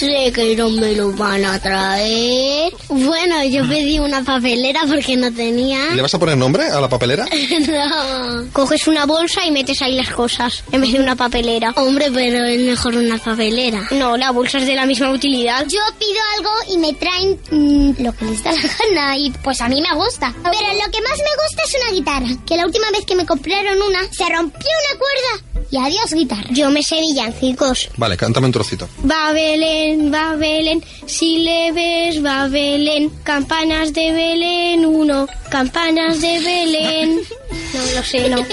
[0.00, 2.72] sé que no me lo van a traer.
[2.88, 5.90] Bueno, yo pedí una papelera porque no tenía.
[5.94, 7.26] ¿Le vas a poner nombre a la papelera?
[7.68, 8.46] no.
[8.52, 11.72] Coges una bolsa y metes ahí las cosas en vez de una papelera.
[11.76, 13.88] Hombre, pero es mejor una papelera.
[13.90, 15.66] No, la bolsa es de la misma utilidad.
[15.68, 19.60] Yo pido algo y me traen mm, lo que les da la gana y pues
[19.60, 20.34] a mí me gusta.
[20.42, 23.26] Pero lo que más me gusta es una guitarra, que la última vez que me
[23.26, 25.44] compraron una se rompió una cuerda.
[25.72, 26.48] Y adiós guitarra.
[26.50, 27.90] Yo me sé villancicos.
[27.96, 28.88] Vale, cántame un trocito.
[29.08, 36.40] Va Belén, va Belén, si le ves, va Belén, campanas de Belén, uno, campanas de
[36.40, 37.20] Belén.
[37.72, 38.36] No lo sé, no.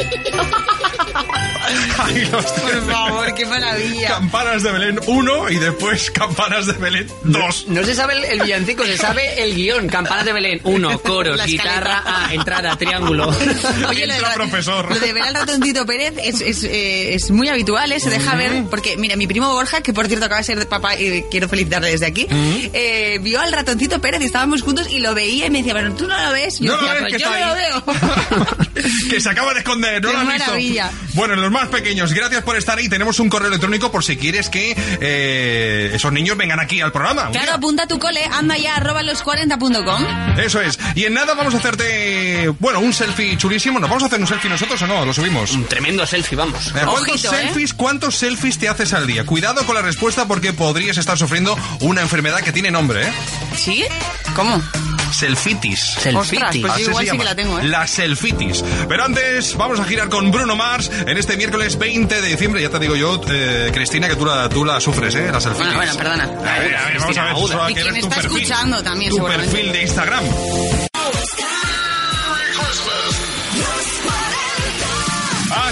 [2.00, 4.08] Ahí los Por favor, qué maravilla.
[4.10, 7.66] Campanas de Belén 1 y después Campanas de Belén 2.
[7.68, 9.88] No se sabe el, el villancico, se sabe el guion.
[9.88, 12.04] Campanas de Belén, uno, coros, La guitarra.
[12.08, 13.28] A, entrada, triángulo.
[13.90, 14.90] Oye, lo de, Entra profesor.
[14.94, 18.00] lo de ver al ratoncito Pérez es, es, eh, es muy habitual, ¿eh?
[18.00, 20.66] se deja ver, porque mira, mi primo Borja, que por cierto acaba de ser de
[20.66, 25.00] papá y quiero felicitarle desde aquí, eh, vio al ratoncito Pérez y estábamos juntos y
[25.00, 26.60] lo veía y me decía, pero tú no lo ves.
[26.60, 27.60] Yo No lo ves, "Pues que yo está me lo ahí".
[27.62, 29.10] veo.
[29.10, 30.46] que se acaba de esconder, ¿no Qué lo has visto?
[30.46, 30.92] maravilla.
[31.14, 32.90] Bueno, los más pequeños, gracias por estar ahí.
[32.90, 37.32] Tenemos un correo electrónico por si quieres que eh, esos niños vengan aquí al programa.
[37.32, 40.06] Claro, apunta tu cole, anda ya arroba los40.com.
[40.40, 40.78] Eso es.
[40.96, 41.87] Y en nada vamos a hacerte,
[42.60, 43.80] bueno, un selfie chulísimo.
[43.80, 45.06] ¿Nos vamos a hacer un selfie nosotros o no?
[45.06, 45.52] Lo subimos.
[45.52, 46.68] Un tremendo selfie, vamos.
[46.68, 47.38] Eh, ¿Cuántos Ojito, ¿eh?
[47.44, 49.26] selfies, cuántos selfies te haces al día?
[49.26, 53.14] Cuidado con la respuesta porque podrías estar sufriendo una enfermedad que tiene nombre, ¿eh?
[53.56, 53.84] ¿Sí?
[54.36, 54.62] ¿Cómo?
[55.14, 55.98] Selfitis.
[56.14, 57.64] Ostras, pues Así yo igual sí que la tengo, ¿eh?
[57.64, 58.64] La selfitis.
[58.90, 62.62] Pero antes vamos a girar con Bruno Mars en este miércoles 20 de diciembre.
[62.62, 65.30] Ya te digo yo, eh, Cristina, que tú la, tú la sufres, ¿eh?
[65.32, 65.74] La selfitis.
[65.74, 66.24] Bueno, bueno, perdona.
[66.26, 67.24] A ver, a ver, vamos a
[67.68, 67.72] ver.
[67.72, 68.38] Y quien está perfil.
[68.44, 69.52] escuchando también, Tu seguramente.
[69.56, 70.24] perfil de Instagram.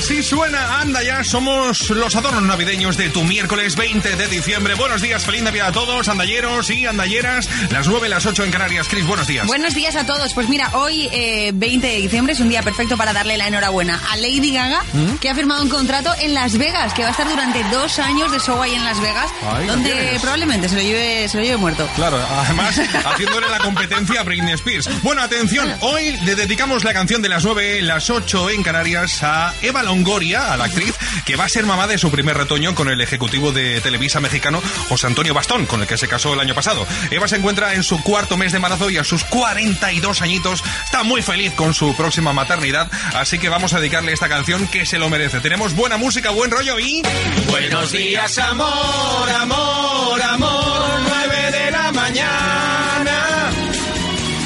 [0.05, 4.75] Así suena, anda ya, somos los adornos navideños de tu miércoles 20 de diciembre.
[4.75, 7.49] Buenos días, feliz Navidad a todos, andalleros y andalleras.
[7.71, 8.87] Las 9, las 8 en Canarias.
[8.87, 9.47] Chris, buenos días.
[9.47, 10.35] Buenos días a todos.
[10.35, 13.99] Pues mira, hoy eh, 20 de diciembre es un día perfecto para darle la enhorabuena
[14.11, 15.15] a Lady Gaga, ¿Mm?
[15.15, 18.31] que ha firmado un contrato en Las Vegas, que va a estar durante dos años
[18.31, 19.31] de show ahí en Las Vegas,
[19.65, 21.89] donde probablemente se lo lleve, se lo lleve muerto.
[21.95, 24.87] Claro, además haciéndole la competencia a Britney Spears.
[25.01, 29.51] Bueno, atención, hoy le dedicamos la canción de las 9, las 8 en Canarias a
[29.63, 30.93] Eva Longoria, a la actriz,
[31.25, 34.61] que va a ser mamá de su primer retoño con el ejecutivo de Televisa mexicano
[34.89, 36.85] José Antonio Bastón, con el que se casó el año pasado.
[37.11, 41.03] Eva se encuentra en su cuarto mes de embarazo y a sus 42 añitos está
[41.03, 44.99] muy feliz con su próxima maternidad, así que vamos a dedicarle esta canción que se
[44.99, 45.39] lo merece.
[45.39, 47.01] Tenemos buena música, buen rollo y...
[47.47, 53.51] Buenos días, amor, amor, amor, nueve de la mañana.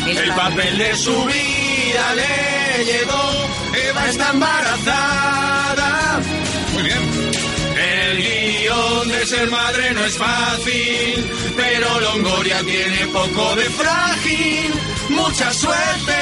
[0.06, 5.39] El papel de su vida le llegó, Eva está embarazada.
[9.30, 14.74] Ser madre no es fácil, pero Longoria tiene poco de frágil,
[15.10, 16.14] mucha suerte.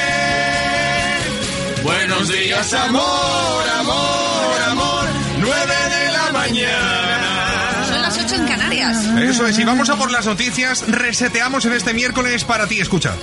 [1.83, 5.05] Buenos días, amor, amor, amor,
[5.39, 7.85] nueve de la mañana.
[7.87, 9.05] Son las 8 en Canarias.
[9.21, 10.83] Eso es, y vamos a por las noticias.
[10.85, 13.15] Reseteamos en este miércoles para ti, escucha.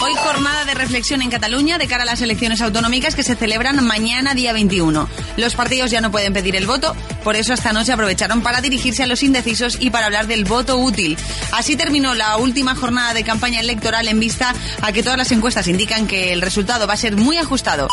[0.00, 3.82] Hoy jornada de reflexión en Cataluña de cara a las elecciones autonómicas que se celebran
[3.84, 5.08] mañana día 21.
[5.38, 9.02] Los partidos ya no pueden pedir el voto, por eso esta noche aprovecharon para dirigirse
[9.02, 11.16] a los indecisos y para hablar del voto útil.
[11.52, 15.66] Así terminó la última jornada de campaña electoral en vista a que todas las encuestas
[15.68, 17.88] indican que el resultado va a ser muy ajustado.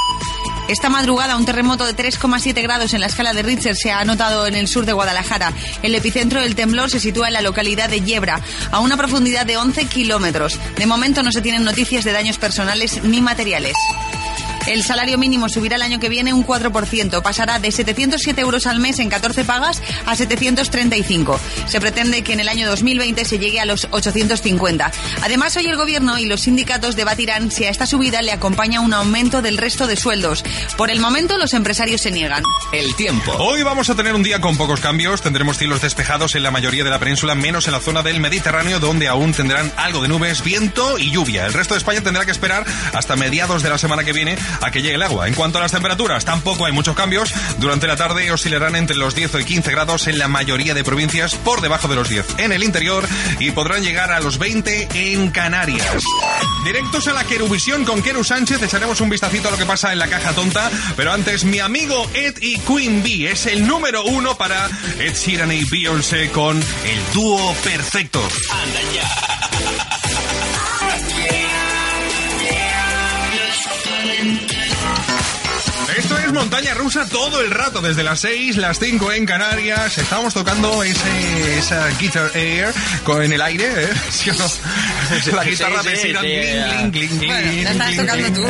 [0.67, 4.47] Esta madrugada un terremoto de 3,7 grados en la escala de Richter se ha notado
[4.47, 5.53] en el sur de Guadalajara.
[5.83, 8.41] El epicentro del temblor se sitúa en la localidad de Yebra,
[8.71, 10.59] a una profundidad de 11 kilómetros.
[10.75, 13.75] De momento no se tienen noticias de daños personales ni materiales.
[14.67, 18.79] El salario mínimo subirá el año que viene un 4%, pasará de 707 euros al
[18.79, 21.39] mes en 14 pagas a 735.
[21.67, 24.91] Se pretende que en el año 2020 se llegue a los 850.
[25.21, 28.93] Además, hoy el gobierno y los sindicatos debatirán si a esta subida le acompaña un
[28.93, 30.43] aumento del resto de sueldos.
[30.77, 32.43] Por el momento, los empresarios se niegan.
[32.71, 33.33] El tiempo.
[33.33, 35.21] Hoy vamos a tener un día con pocos cambios.
[35.21, 38.79] Tendremos cielos despejados en la mayoría de la península, menos en la zona del Mediterráneo,
[38.79, 41.45] donde aún tendrán algo de nubes, viento y lluvia.
[41.45, 44.71] El resto de España tendrá que esperar hasta mediados de la semana que viene a
[44.71, 45.27] que llegue el agua.
[45.27, 47.33] En cuanto a las temperaturas, tampoco hay muchos cambios.
[47.57, 51.35] Durante la tarde oscilarán entre los 10 y 15 grados en la mayoría de provincias,
[51.35, 53.07] por debajo de los 10 en el interior
[53.39, 56.03] y podrán llegar a los 20 en Canarias.
[56.63, 58.61] Directos a la Queruvisión con Keru Sánchez.
[58.61, 60.69] Echaremos un vistacito a lo que pasa en la caja tonta.
[60.95, 65.51] Pero antes, mi amigo Ed y Queen Bee es el número uno para Ed Sheeran
[65.51, 68.21] y Beyoncé con el dúo perfecto.
[68.51, 70.14] Anda ya.
[76.25, 79.97] Es montaña rusa todo el rato, desde las 6, las 5 en Canarias.
[79.97, 82.73] Estamos tocando ese, esa Guitar Air
[83.03, 83.89] con, en el aire, ¿eh?
[84.09, 84.45] ¿Sí o no?
[85.35, 85.91] La guitarra la
[87.71, 88.47] estás tocando tú.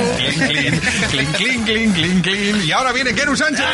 [2.64, 3.66] Y ahora viene Keru Sánchez.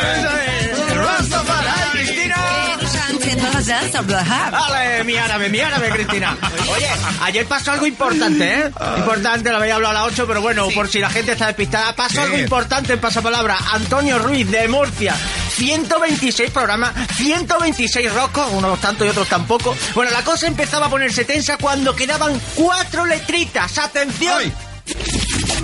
[4.52, 6.36] ¡Ale, mi árabe, mi árabe, Cristina!
[6.74, 6.88] Oye,
[7.22, 8.70] ayer pasó algo importante, ¿eh?
[8.96, 11.94] Importante, lo había hablado a las 8, pero bueno, por si la gente está despistada,
[11.94, 12.20] pasó ¿Qué?
[12.20, 13.56] algo importante en Pasapalabra.
[13.72, 15.14] Antonio Ruiz, de Murcia.
[15.56, 19.76] 126 programas, 126 rocos, unos tantos y otros tampoco.
[19.94, 23.78] Bueno, la cosa empezaba a ponerse tensa cuando quedaban cuatro letritas.
[23.78, 24.71] ¡Atención!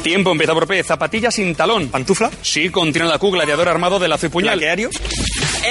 [0.02, 0.82] Tiempo, empieza por P.
[0.82, 1.88] Zapatilla sin talón.
[1.88, 2.30] ¿Pantufla?
[2.42, 4.56] Sí, contiene la Q, gladiador armado de lazo y puñal.
[4.56, 4.90] ¿Laqueario?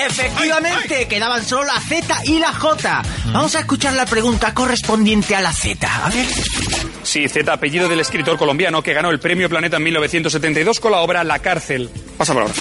[0.05, 3.01] Efectivamente, quedaban solo la Z y la J.
[3.31, 5.87] Vamos a escuchar la pregunta correspondiente a la Z.
[6.05, 6.25] A ver.
[7.03, 10.99] Sí, Z, apellido del escritor colombiano que ganó el premio Planeta en 1972 con la
[10.99, 11.89] obra La cárcel.
[12.17, 12.53] Pasa por ahora.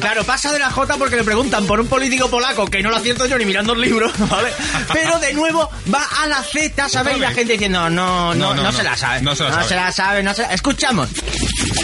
[0.00, 2.96] Claro, pasa de la J porque le preguntan por un político polaco que no lo
[2.96, 4.50] acierto yo ni mirando el libro, ¿vale?
[4.92, 7.16] Pero de nuevo va a la Z, ¿sabes?
[7.16, 8.84] Y la gente diciendo, no, no, no, No, no, se no.
[8.90, 9.20] la sabe.
[9.22, 9.68] No se la sabe.
[9.68, 10.52] se la sabe, no se la...
[10.54, 11.08] Escuchamos.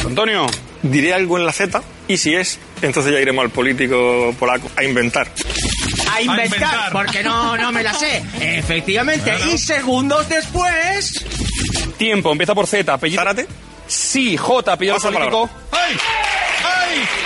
[0.05, 0.47] Antonio,
[0.83, 4.85] diré algo en la Z y si es, entonces ya iremos al político polaco a
[4.85, 5.29] inventar.
[6.13, 8.23] A inventar, porque no, no me la sé.
[8.41, 9.33] Efectivamente.
[9.53, 11.25] Y segundos después...
[11.97, 13.21] Tiempo, empieza por Z, apellido.
[13.21, 13.47] ¿Zárate?
[13.87, 15.51] Sí, J, apellido político.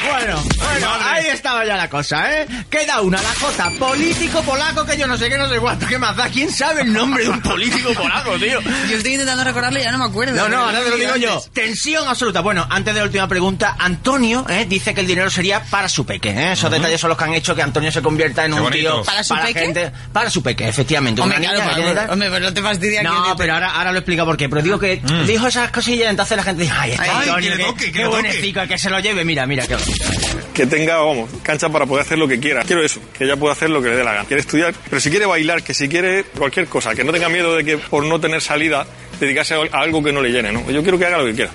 [0.05, 0.43] Bueno,
[0.81, 2.47] bueno, ahí estaba ya la cosa, ¿eh?
[2.71, 5.99] Queda una, la J, político polaco que yo no sé qué, no sé cuánto, ¿qué
[5.99, 6.29] más da?
[6.29, 8.61] ¿Quién sabe el nombre de un político polaco, tío?
[8.61, 10.35] Yo estoy intentando recordarlo y ya no me acuerdo.
[10.37, 11.43] No, no, ahora te lo digo yo.
[11.53, 12.41] Tensión absoluta.
[12.41, 14.67] Bueno, antes de la última pregunta, Antonio ¿eh?
[14.69, 16.31] dice que el dinero sería para su peque.
[16.31, 16.53] ¿eh?
[16.53, 19.03] Esos detalles son los que han hecho que Antonio se convierta en Qué un tío...
[19.05, 19.61] ¿Para su la peque?
[19.61, 21.21] gente- para su peque, efectivamente.
[21.21, 23.93] Hombre, Una claro, niña que pero- hombre, no te fastidia que No, pero ahora, ahora
[23.93, 24.49] lo explica por qué.
[24.49, 27.85] Pero digo que dijo esas cosillas y entonces la gente dice, ay, Ay, Antonio, que
[27.87, 28.17] que qué le toque".
[28.21, 29.25] buenecico, que se lo lleve.
[29.25, 30.05] Mira, mira, qué bonito.
[30.55, 32.63] Que tenga, vamos, cancha para poder hacer lo que quiera.
[32.63, 34.25] Quiero eso, que ella pueda hacer lo que le dé la gana.
[34.27, 37.55] Quiere estudiar, pero si quiere bailar, que si quiere cualquier cosa, que no tenga miedo
[37.55, 38.87] de que por no tener salida,
[39.21, 40.71] dedicarse a algo que no le llene, ¿no?
[40.71, 41.51] Yo quiero que haga lo que quiera.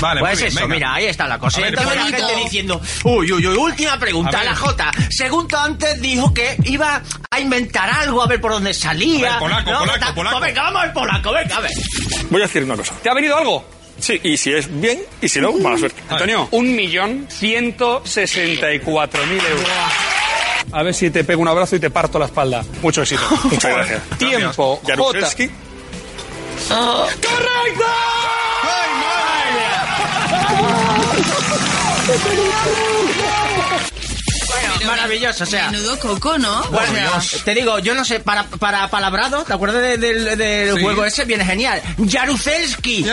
[0.00, 0.74] Vale, pues bien, eso, venga.
[0.74, 1.60] mira, ahí está la cosa.
[1.60, 4.90] Ver, entonces la gente diciendo, uy, uy, uy, última pregunta, A la J.
[5.08, 9.28] Segundo antes dijo que iba a inventar algo, a ver por dónde salía.
[9.28, 9.78] A ver, polaco, ¿no?
[9.78, 10.38] polaco, Está- polaco.
[10.38, 11.70] Pues venga, vamos al polaco, venga, a ver.
[12.28, 12.94] Voy a decir una cosa.
[13.02, 13.64] ¿Te ha venido algo?
[14.04, 16.02] Sí, y si es bien, y si no, mala suerte.
[16.10, 19.66] Antonio, un millón ciento sesenta y cuatro mil euros.
[20.72, 22.62] A ver si te pego un abrazo y te parto la espalda.
[22.82, 23.22] Mucho éxito.
[23.44, 24.02] Muchas gracias.
[24.18, 24.94] Tiempo, J.
[24.94, 25.24] ¡Correcto!
[32.22, 33.84] Bueno,
[34.86, 35.70] maravilloso, o sea.
[35.70, 36.62] Menudo coco, ¿no?
[36.70, 40.36] Bueno, O sea, te digo, yo no sé, para, para palabrado, ¿te acuerdas de- del,
[40.38, 40.82] del Sí.
[40.82, 41.24] juego ese?
[41.24, 41.80] Viene genial.
[42.10, 43.04] Jaruzelski.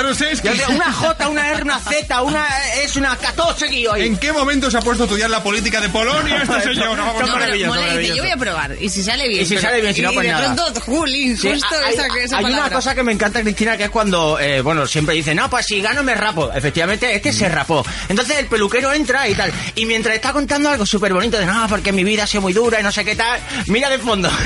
[0.70, 2.46] Una J, una R, una Z, una
[2.84, 4.08] es una 14 guío ahí.
[4.08, 6.98] ¿En qué momento se ha puesto a estudiar la política de Polonia este señor?
[6.98, 7.42] Vamos Son a ver.
[7.42, 8.18] maravillosos, Mola, dice, maravillosos.
[8.18, 8.76] yo voy a probar.
[8.82, 9.42] Y si sale bien.
[9.44, 10.56] Y si pero- sale bien, si no, y pues de nada.
[10.56, 13.86] pronto, Juli, Sí, justo hay, esa, esa hay una cosa que me encanta, Cristina, que
[13.86, 16.52] es cuando, eh, bueno, siempre dice, no, pues si gano me rapo.
[16.54, 17.86] Efectivamente, este se rapó.
[18.10, 19.52] Entonces el peluquero entra y tal.
[19.76, 22.54] Y mientras está contando algo súper bonito de, no, porque mi vida ha sido muy
[22.54, 24.30] dura y no sé qué tal, mira de fondo.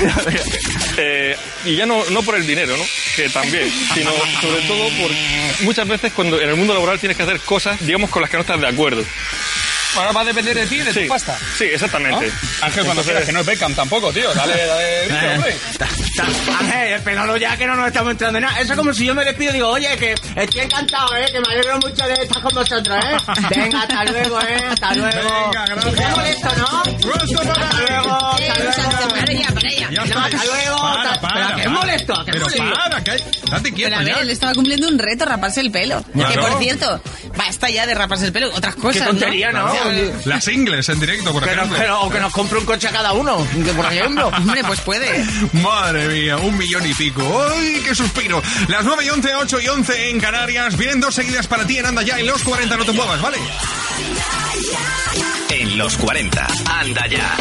[0.98, 1.36] Eh,
[1.66, 2.82] y ya no, no por el dinero, ¿no?
[3.16, 4.10] Que también, sino
[4.40, 5.10] sobre todo por
[5.60, 8.38] muchas veces cuando en el mundo laboral tienes que hacer cosas, digamos, con las que
[8.38, 9.04] no estás de acuerdo.
[9.96, 11.36] Ahora va a depender de ti, de Sí, tu pasta.
[11.56, 12.26] Sí, exactamente.
[12.26, 12.66] ¿No?
[12.66, 14.32] Ángel, cuando Entonces- quieras, que no es Beckham tampoco, tío.
[14.34, 15.56] Dale, dale, hombre.
[16.58, 18.60] Ángel, espéralo ya que no nos estamos entrando en nada.
[18.60, 21.26] Eso es como si yo me despido y digo, oye, que estoy encantado, ¿eh?
[21.32, 23.16] Que me alegro mucho de estar con vosotros, ¿eh?
[23.56, 24.64] Venga, hasta luego, ¿eh?
[24.70, 25.12] Hasta luego.
[25.16, 25.94] Venga, gracias.
[25.94, 26.66] Qué molesto, ¿no?
[26.80, 29.08] Hasta luego, hasta luego.
[29.16, 29.88] Para ella, para ella.
[29.90, 30.76] Ya No, hasta luego.
[30.78, 31.68] Para, para, para.
[31.70, 32.74] molesto, que es Pero molesto.
[32.84, 34.20] para, que hay- date quieto Pero a ver, ya.
[34.22, 36.02] él estaba cumpliendo un reto, raparse el pelo.
[36.12, 36.32] Claro.
[36.32, 37.00] Que por cierto,
[37.36, 38.50] basta ya de raparse el pelo.
[38.54, 39.72] Otras cosas, Qué tontería, ¿no?
[40.24, 41.78] Las ingles en directo, por nos- ejemplo.
[41.78, 44.28] nos- o que nos compre un coche a cada uno, que por ejemplo.
[44.36, 45.24] Hombre, pues puede.
[45.52, 47.46] Madre mía, un millón y pico.
[47.54, 48.42] ¡Ay, qué suspiro!
[48.68, 50.76] Las 9 y 11, 8 y 11 en Canarias.
[50.76, 52.18] Vienen dos seguidas para ti en Anda Ya.
[52.18, 53.38] En los 40 no te muevas, ¿vale?
[55.50, 56.46] En los 40.
[56.80, 57.36] Anda ya.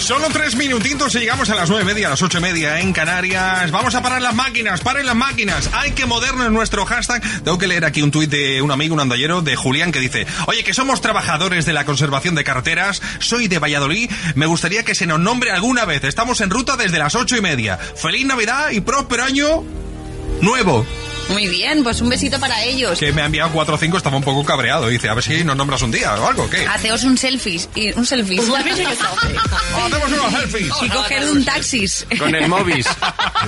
[0.00, 2.80] Solo tres minutitos y llegamos a las nueve y media, a las ocho y media
[2.80, 3.70] en Canarias.
[3.70, 5.68] Vamos a parar las máquinas, paren las máquinas.
[5.72, 7.22] Hay que modernar nuestro hashtag.
[7.42, 10.26] Tengo que leer aquí un tuit de un amigo, un andallero, de Julián, que dice,
[10.46, 14.94] oye, que somos trabajadores de la conservación de carreteras, soy de Valladolid, me gustaría que
[14.94, 16.04] se nos nombre alguna vez.
[16.04, 17.76] Estamos en ruta desde las ocho y media.
[17.76, 19.64] Feliz Navidad y próspero año
[20.40, 20.86] nuevo.
[21.28, 22.98] Muy bien, pues un besito para ellos.
[22.98, 24.88] Que me ha enviado cuatro o cinco, estaba un poco cabreado.
[24.88, 26.66] Dice, a ver si nos nombras un día o algo, ¿qué?
[26.66, 27.60] Haceos un selfie.
[27.74, 28.40] Y, un selfie.
[28.40, 30.72] Hacemos unos selfies.
[30.82, 32.06] y coger un taxis.
[32.18, 32.86] Con el Movis.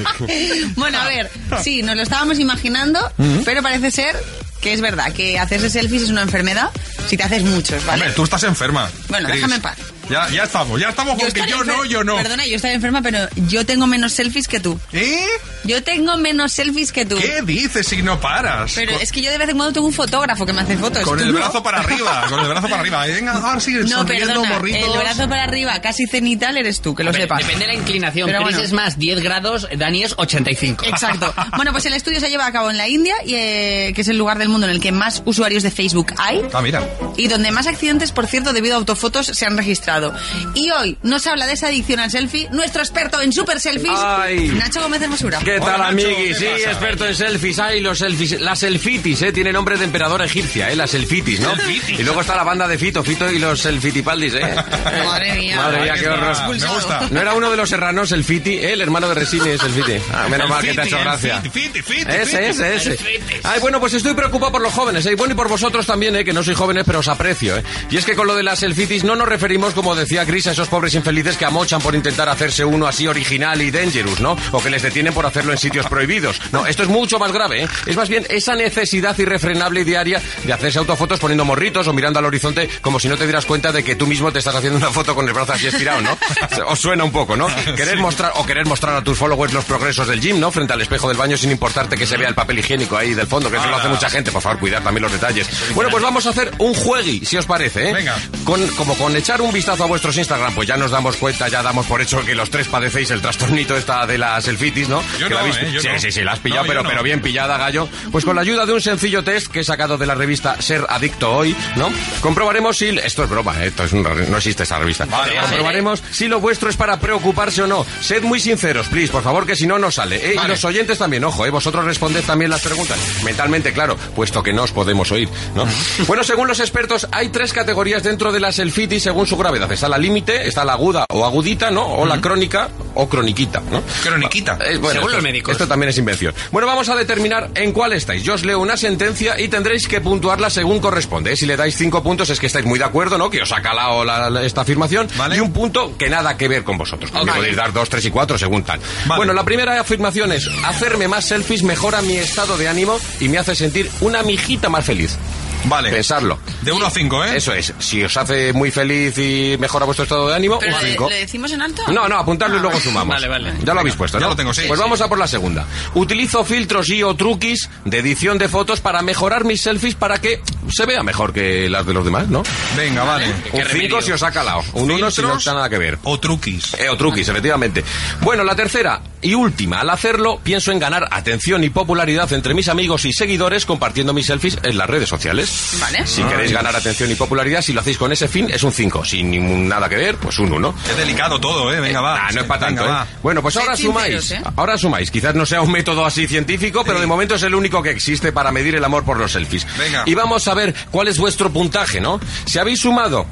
[0.77, 1.31] bueno, a ver,
[1.63, 3.01] sí, nos lo estábamos imaginando,
[3.45, 4.17] pero parece ser
[4.61, 6.71] que es verdad que hacerse selfies es una enfermedad
[7.09, 8.03] si te haces muchos, ¿vale?
[8.03, 8.89] Hombre, tú estás enferma.
[9.09, 9.37] Bueno, Chris.
[9.37, 9.79] déjame en paz.
[10.11, 12.17] Ya, ya estamos, ya estamos con que estaré yo no, yo no.
[12.17, 14.79] Perdona, yo estoy enferma, pero yo tengo menos selfies que tú.
[14.93, 15.25] ¿Eh?
[15.65, 17.17] Yo tengo menos selfies que tú.
[17.17, 18.73] ¿Qué dices si no paras?
[18.75, 20.77] Pero con, es que yo de vez en cuando tengo un fotógrafo que me hace
[20.77, 21.05] fotos.
[21.05, 21.39] con ¿tú el no?
[21.39, 23.07] brazo para arriba, con el brazo para arriba.
[23.07, 24.83] Venga, ahora sigue No, sonriendo, perdona, morritos.
[24.95, 27.39] el brazo para arriba, casi cenital, eres tú, que lo sepas.
[27.41, 28.27] Depende de la inclinación.
[28.27, 28.67] Pero Chris bueno.
[28.67, 30.87] es más 10 grados, Dani es 85.
[30.87, 31.33] Exacto.
[31.61, 34.09] Bueno, pues el estudio se lleva a cabo en la India, y, eh, que es
[34.09, 36.41] el lugar del mundo en el que más usuarios de Facebook hay.
[36.55, 36.89] Ah, mira.
[37.19, 40.00] Y donde más accidentes, por cierto, debido a autofotos se han registrado.
[40.09, 40.51] Pasado.
[40.55, 44.49] Y hoy nos habla de esa adicción al selfie nuestro experto en super selfies, Ay.
[44.49, 45.39] Nacho Gómez Hermosura.
[45.41, 46.39] ¿Qué tal, Nacho, amiguis?
[46.39, 46.71] ¿qué Sí, pasa?
[46.71, 47.59] experto en selfies.
[47.59, 48.41] Ay, los selfies.
[48.41, 49.33] Las selfitis, ¿eh?
[49.33, 50.77] Tiene nombre de emperador egipcia, ¿eh?
[50.77, 51.53] Las selfitis, ¿no?
[51.89, 54.55] Y luego está la banda de Fito, Fito y los selfitipaldis, ¿eh?
[55.05, 55.57] Madre mía.
[55.57, 56.37] Madre mía, qué horror.
[56.51, 57.01] Me gusta.
[57.11, 58.73] No era uno de los serranos, el Fiti, ¿eh?
[58.73, 59.93] el hermano de Resini es el Fiti.
[60.13, 61.41] Ah, menos mal que te ha hecho gracia.
[61.41, 62.99] Fiti, Fiti, Fiti, Ese, ese, ese.
[63.45, 65.13] Ay, bueno, pues estoy preocupado por los jóvenes, ¿eh?
[65.13, 66.25] Y bueno, y por vosotros también, ¿eh?
[66.25, 67.63] Que no sois jóvenes, pero os aprecio, ¿eh?
[67.91, 70.53] Y es que con lo de las selfitis no nos referimos, como decía Chris, a
[70.53, 74.37] esos pobres infelices que amochan por intentar hacerse uno así original y dangerous, ¿no?
[74.53, 76.41] O que les detienen por hacerlo en sitios prohibidos.
[76.53, 77.69] No, esto es mucho más grave, ¿eh?
[77.87, 82.19] Es más bien esa necesidad irrefrenable y diaria de hacerse autofotos poniendo morritos o mirando
[82.19, 84.79] al horizonte como si no te dieras cuenta de que tú mismo te estás haciendo
[84.79, 86.17] una foto con el brazo así estirado, ¿no?
[86.67, 87.49] Os suena un poco, ¿no?
[87.77, 90.51] Querer mostrar o querer mostrar a tus followers los progresos del gym, ¿no?
[90.51, 93.27] Frente al espejo del baño sin importarte que se vea el papel higiénico ahí del
[93.27, 94.31] fondo, que eso lo hace mucha gente.
[94.31, 95.49] Por favor, cuidad también los detalles.
[95.75, 97.93] Bueno, pues vamos a hacer un juegui, si os parece, ¿eh?
[97.93, 98.17] Venga.
[98.45, 101.63] Con, como con echar un vistazo a vuestros Instagram, pues ya nos damos cuenta, ya
[101.63, 105.03] damos por hecho que los tres padecéis el trastornito esta de la selfitis, ¿no?
[105.19, 105.71] Yo que la no, habéis- ¿eh?
[105.73, 106.01] Yo sí, no.
[106.01, 107.89] sí, sí, la has pillado, No, pero, pero bien pillada, gallo.
[108.11, 110.87] Pues con la ayuda de un sencillo test que he sacado de la revista Ser
[110.89, 111.91] Adicto Hoy, ¿no?
[112.23, 112.89] Comprobaremos si...
[112.89, 113.67] Esto es broma, ¿eh?
[113.69, 115.05] esto es un- no existe esa revista.
[115.05, 115.37] Vale.
[115.41, 117.85] Comprobaremos si lo vuestro es para preocuparse o no.
[118.01, 120.17] Sed muy sinceros, please, por favor, que si no, no sale.
[120.17, 120.33] ¿eh?
[120.35, 120.51] Y Vale.
[120.51, 121.51] los oyentes también, ojo, ¿eh?
[121.51, 122.99] Vosotros responded también las preguntas.
[123.25, 125.67] Mentalmente, claro, puesto que no os podemos oír, ¿no?
[126.07, 129.60] Bueno, según los expertos, hay tres categorías dentro de la selfitis según su gravedad.
[129.69, 131.85] Está la límite, está la aguda o agudita, ¿no?
[131.87, 133.83] O la crónica o croniquita, ¿no?
[134.03, 134.59] Croniquita.
[134.65, 135.53] Eh, bueno, Según esto- los médicos.
[135.53, 136.35] Esto también es invención.
[136.51, 138.23] Bueno, vamos a determinar en cuál estáis.
[138.23, 141.33] Yo os leo una sentencia y tendréis que puntuarla según corresponde.
[141.33, 141.37] ¿eh?
[141.37, 143.31] Si le dais cinco puntos es que estáis muy de acuerdo, ¿no?
[143.31, 145.09] Que os ha calado la- la- esta afirmación.
[145.17, 145.37] Vale.
[145.37, 147.11] Y un punto que nada que ver con vosotros.
[147.13, 147.33] Vale.
[147.33, 148.81] podéis dar dos, tres y cuatro según tal.
[149.07, 149.17] Vale.
[149.19, 153.39] Bueno, la primera afirmación es hacerme más selfies mejora mi estado de ánimo y me
[153.39, 155.17] hace sentir una mijita más feliz.
[155.65, 155.91] Vale.
[155.91, 156.39] Pensarlo.
[156.63, 157.37] De 1 a 5, ¿eh?
[157.37, 157.73] Eso es.
[157.79, 161.09] Si os hace muy feliz y mejora vuestro estado de ánimo, ¿Pero un le, cinco.
[161.11, 161.83] le decimos en alto?
[161.89, 163.15] No, no, apuntarlo y luego sumamos.
[163.15, 163.55] Vale, vale.
[163.65, 164.25] Ya lo habéis puesto, ¿no?
[164.27, 164.63] Ya lo tengo, sí.
[164.67, 164.83] Pues Sí.
[164.83, 165.67] vamos a por la segunda.
[165.95, 170.41] Utilizo filtros y o truquis de edición de fotos para mejorar mis selfies para que
[170.71, 172.43] se vea mejor que las de los demás, ¿no?
[172.77, 173.27] Venga, vale.
[173.53, 174.63] Un 5 si os ha calado.
[174.75, 175.99] Un 1 si no está nada que ver.
[176.05, 176.75] O truquis.
[176.75, 177.85] Eh, o truquis, efectivamente.
[178.23, 179.81] Bueno, la tercera y última.
[179.81, 184.27] Al hacerlo, pienso en ganar atención y popularidad entre mis amigos y seguidores compartiendo mis
[184.27, 185.77] selfies en las redes sociales.
[185.81, 186.07] Vale.
[186.07, 189.05] Si queréis ganar atención y popularidad, si lo hacéis con ese fin, es un 5.
[189.05, 190.75] Sin ningún nada que ver, pues un 1.
[190.91, 191.81] Es delicado todo, ¿eh?
[191.81, 192.27] Venga, va.
[192.27, 192.99] Ah, no es para tanto, Venga, ¿eh?
[192.99, 193.07] va.
[193.23, 194.31] Bueno, pues ahora sinceros, sumáis.
[194.33, 194.43] ¿eh?
[194.57, 195.11] Ahora sumáis.
[195.11, 198.33] Quizás no sea un método así científico, pero de momento es el único que existe
[198.33, 199.67] para medir el amor por los selfies.
[199.79, 200.05] Venga.
[200.07, 202.21] Y vamos a ver cuál es vuestro puntaje, ¿no?
[202.45, 203.27] Si habéis sumado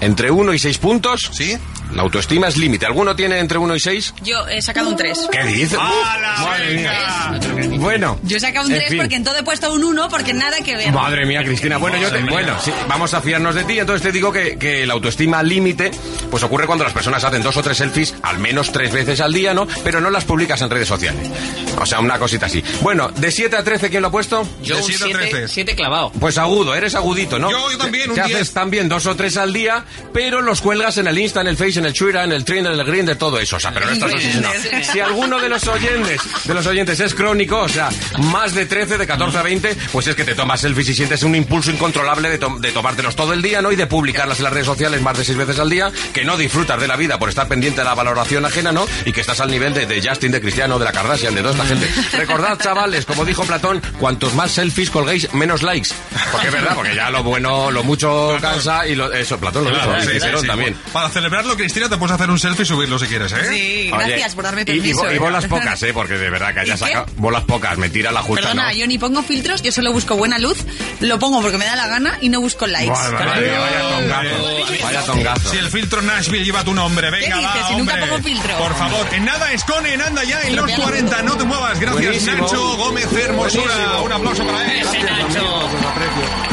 [0.00, 1.56] entre 1 y 6 puntos, ¿Sí?
[1.94, 2.86] La autoestima es límite.
[2.86, 4.14] ¿Alguno tiene entre 1 y 6?
[4.22, 5.28] Yo he sacado un 3.
[5.30, 5.78] ¿Qué dices?
[5.80, 7.40] ¡Hala, Madre mía.
[7.78, 8.18] Bueno.
[8.22, 8.98] Yo he sacado un en 3 fin.
[8.98, 10.92] porque en todo he puesto un 1 porque nada que ver.
[10.92, 11.78] Madre mía, Cristina.
[11.78, 13.78] Bueno, yo te- bueno, sí, vamos a fiarnos de ti.
[13.78, 15.90] Entonces te digo que, que la autoestima límite,
[16.30, 19.32] pues ocurre cuando las personas hacen dos o tres selfies al menos tres veces al
[19.32, 19.66] día, ¿no?
[19.84, 21.28] Pero no las publicas en redes sociales.
[21.80, 22.62] O sea, una cosita así.
[22.82, 24.46] Bueno, de 7 a 13, ¿quién lo ha puesto?
[24.62, 25.48] Yo De un siete a 7 trece.
[25.48, 26.10] siete clavado.
[26.20, 27.50] Pues agudo, eres agudito, ¿no?
[27.50, 28.34] Yo, yo también, un que 10.
[28.36, 31.56] haces también dos o tres al día, pero los cuelgas en el Insta, en el
[31.56, 33.56] Face, en el Twitter, en el Twitter, en el Green, de todo eso.
[33.56, 34.82] O sea, pero no estás no.
[34.92, 38.98] Si alguno de los oyentes, de los oyentes es crónico, o sea, más de 13,
[38.98, 42.28] de 14 a 20, pues es que te tomas selfies y sientes un impulso incontrolable
[42.30, 43.72] de, to- de tomártelos todo el día, ¿no?
[43.72, 46.36] Y de publicarlas en las redes sociales más de seis veces al día, que no
[46.36, 48.86] disfrutas de la vida por estar pendiente de la valoración ajena, ¿no?
[49.04, 51.52] Y que estás al nivel de, de Justin, de Cristiano, de la Kardashian, de toda
[51.54, 51.88] esta gente.
[52.16, 55.88] Recordad, chavales, como dijo Platón, cuantos más selfies colguéis, menos likes.
[56.30, 59.70] Porque es verdad, porque ya lo bueno, lo mucho cansa y lo, eso, Platón lo
[59.70, 60.46] dijo, Claro, y sí, sí, Cicerón sí.
[60.46, 60.76] también.
[60.92, 63.36] Para celebrarlo, Cristina, te puedes hacer un selfie y subirlo si quieres, ¿eh?
[63.48, 65.02] Sí, Oye, gracias por darme y- y, permiso.
[65.02, 65.18] bo- y ¿eh?
[65.18, 65.92] bolas pocas, ¿eh?
[65.92, 68.72] Porque de verdad que hayas ¿Y sacado bolas pocas, me tira la justa, Perdona, ¿no?
[68.76, 70.58] yo ni pongo filtros, yo solo busco buena luz,
[71.00, 72.90] lo pongo porque me da la gana y no busco likes.
[72.90, 74.84] Madre mía, vaya tongazo.
[74.84, 75.50] Vaya tongazo.
[75.50, 77.62] Si el filtro Nashville lleva tu nombre, venga, ¿Qué dices?
[77.62, 78.58] va, Si nunca pongo filtro.
[78.58, 81.78] Por favor, en nada escone, en anda ya, en los 40, no te muevas.
[81.78, 82.36] Gracias, Buenísimo.
[82.42, 83.74] Nacho Gómez Hermosura.
[83.74, 84.02] Buenísimo.
[84.02, 84.80] Un aplauso para él.
[84.80, 86.49] Ese Nacho.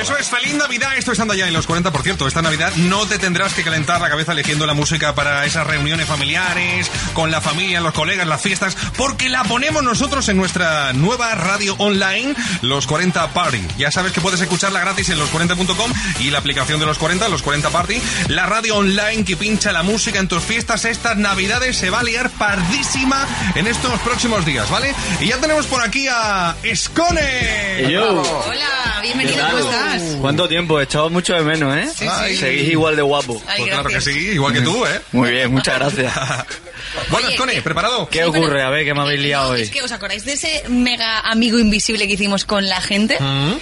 [0.00, 2.72] Eso es Feliz Navidad, esto es Anda ya en los 40, por cierto, esta Navidad
[2.76, 7.30] no te tendrás que calentar la cabeza eligiendo la música para esas reuniones familiares, con
[7.30, 12.34] la familia, los colegas, las fiestas, porque la ponemos nosotros en nuestra nueva radio online,
[12.62, 13.60] Los 40 Party.
[13.76, 17.42] Ya sabes que puedes escucharla gratis en los40.com y la aplicación de Los 40, Los
[17.42, 21.90] 40 Party, la radio online que pincha la música en tus fiestas, estas Navidades se
[21.90, 24.94] va a liar pardísima en estos próximos días, ¿vale?
[25.20, 27.84] Y ya tenemos por aquí a Escone.
[27.98, 30.02] Hola, bienvenido, ¿cómo estás?
[30.20, 30.80] ¿Cuánto tiempo?
[30.80, 31.88] He echado mucho de menos, ¿eh?
[31.94, 32.36] Sí, sí.
[32.36, 33.40] Seguís igual de guapo.
[33.46, 34.04] Ay, Pues claro gracias.
[34.04, 35.00] que sí, igual que tú, ¿eh?
[35.12, 36.12] Muy bien, muchas gracias.
[37.10, 38.08] bueno, Oye, que- ¿preparado?
[38.08, 38.62] ¿Qué ocurre?
[38.62, 39.62] A ver, ¿qué me habéis liado hoy?
[39.62, 43.18] Es que os acordáis de ese mega amigo invisible que hicimos con la gente.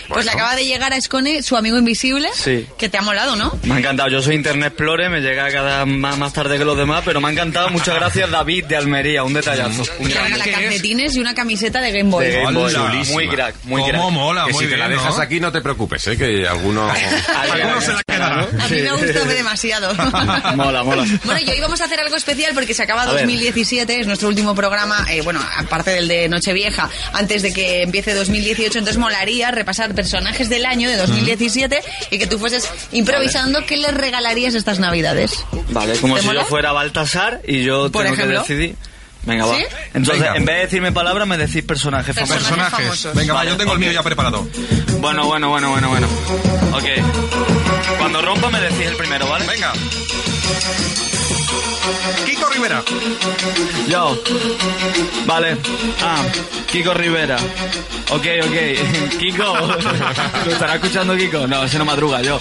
[0.09, 2.28] Pues le acaba de llegar a Escone su amigo invisible.
[2.34, 2.66] Sí.
[2.78, 3.59] Que te ha molado, ¿no?
[3.64, 4.09] Me ha encantado.
[4.09, 7.28] Yo soy Internet Explorer, me llega cada más, más tarde que los demás, pero me
[7.28, 7.68] ha encantado.
[7.70, 9.22] Muchas gracias, David de Almería.
[9.24, 9.82] Un detallazo.
[9.99, 10.36] Un Que grande.
[10.36, 12.26] regala calcetines y una camiseta de Game Boy.
[12.26, 12.74] De Game Boy.
[12.74, 13.03] Hola.
[13.11, 14.11] Muy crack, muy ¿Cómo crack.
[14.12, 15.22] mola, Que muy si te la bien, dejas ¿no?
[15.28, 16.16] Aquí, no te preocupes, ¿eh?
[16.16, 16.90] que alguno...
[17.52, 18.40] Alguno se la quedará.
[18.40, 19.94] A mí me ha gustado demasiado.
[20.56, 21.04] Mola, mola.
[21.24, 23.20] Bueno, y hoy vamos a hacer algo especial porque se acaba A ver.
[23.26, 28.14] 2017, es nuestro último programa, eh, bueno, aparte del de Nochevieja, antes de que empiece
[28.14, 33.76] 2018, entonces molaría repasar personajes del año de 2017 y que tú fueses improvisando qué
[33.76, 35.44] les regalarías estas navidades.
[35.70, 36.40] Vale, como ¿Te si mola?
[36.42, 38.44] yo fuera Baltasar y yo Por tengo ejemplo.
[38.44, 38.76] que decidir.
[39.24, 39.56] Venga, va.
[39.56, 39.64] ¿Sí?
[39.92, 40.36] Entonces, Venga.
[40.36, 42.36] en vez de decirme palabras, me decís personajes famosos.
[42.38, 43.08] Personajes.
[43.14, 44.48] Venga, va, yo tengo el mío ya preparado.
[45.01, 46.09] Bueno, bueno, bueno, bueno, bueno.
[46.72, 46.84] Ok.
[47.99, 49.46] Cuando rompa me decís el primero, ¿vale?
[49.46, 49.72] Venga.
[52.24, 52.82] Kiko Rivera.
[53.89, 54.18] Yo.
[55.26, 55.57] Vale.
[56.03, 56.22] Ah,
[56.66, 57.36] Kiko Rivera.
[58.11, 59.18] Ok, ok.
[59.18, 59.57] Kiko.
[60.47, 61.47] ¿Lo estará escuchando Kiko?
[61.47, 62.36] No, ese no madruga, yo.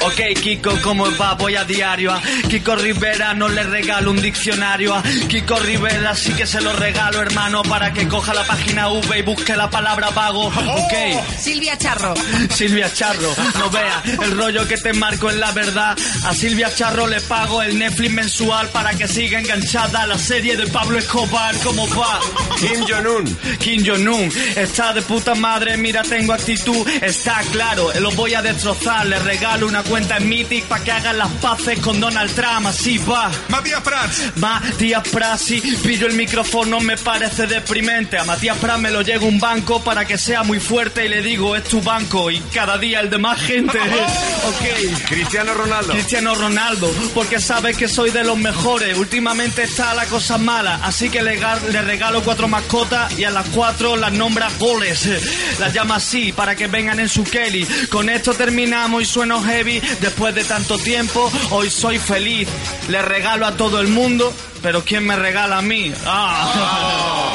[0.00, 1.34] Ok, Kiko, ¿cómo va?
[1.34, 2.12] Voy a diario.
[2.12, 4.94] A Kiko Rivera no le regalo un diccionario.
[4.94, 9.18] A Kiko Rivera sí que se lo regalo, hermano, para que coja la página V
[9.18, 10.46] y busque la palabra vago.
[10.46, 11.24] Ok.
[11.38, 12.14] Silvia Charro.
[12.54, 15.96] Silvia Charro, no vea el rollo que te marco en la verdad.
[16.24, 20.66] A Silvia Charro le pago el Netflix mensual para que siga enganchada la serie de
[20.68, 21.54] Pablo Escobar.
[21.64, 22.20] ¿Cómo va?
[22.56, 23.36] Kim Jong-un.
[23.58, 26.86] Kim Jong-un está de puta madre, mira, tengo actitud.
[27.02, 29.06] Está claro, lo voy a destrozar.
[29.06, 32.66] Le regalo una cuenta en Mythic para que hagan las paces con Donald Trump.
[32.66, 33.30] Así va.
[33.48, 34.36] Matías Prats.
[34.36, 38.18] Matías Prats, si pillo el micrófono me parece deprimente.
[38.18, 41.22] A Matías Prats me lo llega un banco para que sea muy fuerte y le
[41.22, 43.78] digo, es tu banco y cada día el de más gente.
[44.48, 45.06] ok.
[45.08, 45.92] Cristiano Ronaldo.
[45.92, 48.75] Cristiano Ronaldo, porque sabes que soy de los mejores.
[48.76, 51.36] Últimamente está la cosa mala, así que le,
[51.82, 55.08] regalo cuatro mascotas y a las cuatro las nombra goles.
[55.58, 57.66] Las llama así para que vengan en su Kelly.
[57.90, 59.80] Con esto terminamos y sueno heavy.
[60.00, 62.48] Después de tanto tiempo, hoy soy feliz.
[62.88, 65.92] Le regalo a todo el mundo, pero ¿quién me regala a mí?
[66.04, 67.25] Ah.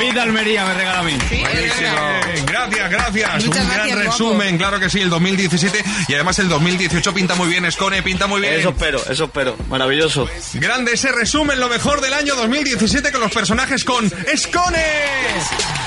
[0.00, 1.12] David de Almería me regala a mí.
[1.28, 2.46] Buenísimo.
[2.46, 3.44] Gracias, gracias.
[3.44, 4.10] Muchas Un gracias, gran guapo.
[4.10, 8.26] resumen, claro que sí, el 2017 y además el 2018 pinta muy bien, Scone, pinta
[8.26, 8.54] muy bien.
[8.54, 9.58] Eso espero, eso espero.
[9.68, 10.26] Maravilloso.
[10.54, 14.82] Grande ese resumen, lo mejor del año 2017 con los personajes con Scone.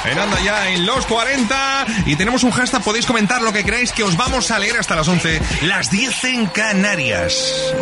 [0.05, 3.93] En anda ya en los 40 y tenemos un hashtag, podéis comentar lo que creáis
[3.93, 7.74] que os vamos a leer hasta las 11, las 10 en Canarias.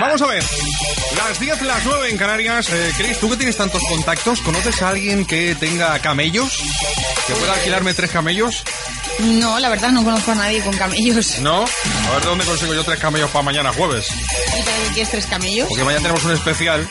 [0.00, 0.42] Vamos a ver.
[1.28, 2.68] Las 10, las 9 en Canarias.
[2.70, 6.62] Eh, Chris, tú que tienes tantos contactos, ¿conoces a alguien que tenga camellos?
[7.26, 8.64] ¿Que pueda alquilarme tres camellos?
[9.20, 11.38] No, la verdad no conozco a nadie con camellos.
[11.38, 11.62] ¿No?
[11.62, 14.08] A ver de dónde consigo yo tres camellos para mañana jueves.
[14.10, 15.68] ¿Y para qué quieres tres camellos?
[15.68, 16.88] Porque mañana tenemos un especial.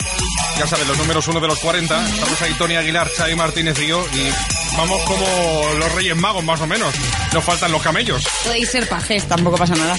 [0.57, 2.07] Ya sabes, los números uno de los 40.
[2.07, 4.05] Estamos ahí Tony Aguilar, Xavi Martínez y yo.
[4.13, 4.31] Y
[4.77, 6.93] vamos como los Reyes Magos, más o menos.
[7.33, 8.23] Nos faltan los camellos.
[8.43, 9.95] Podéis ser pajes, tampoco pasa nada.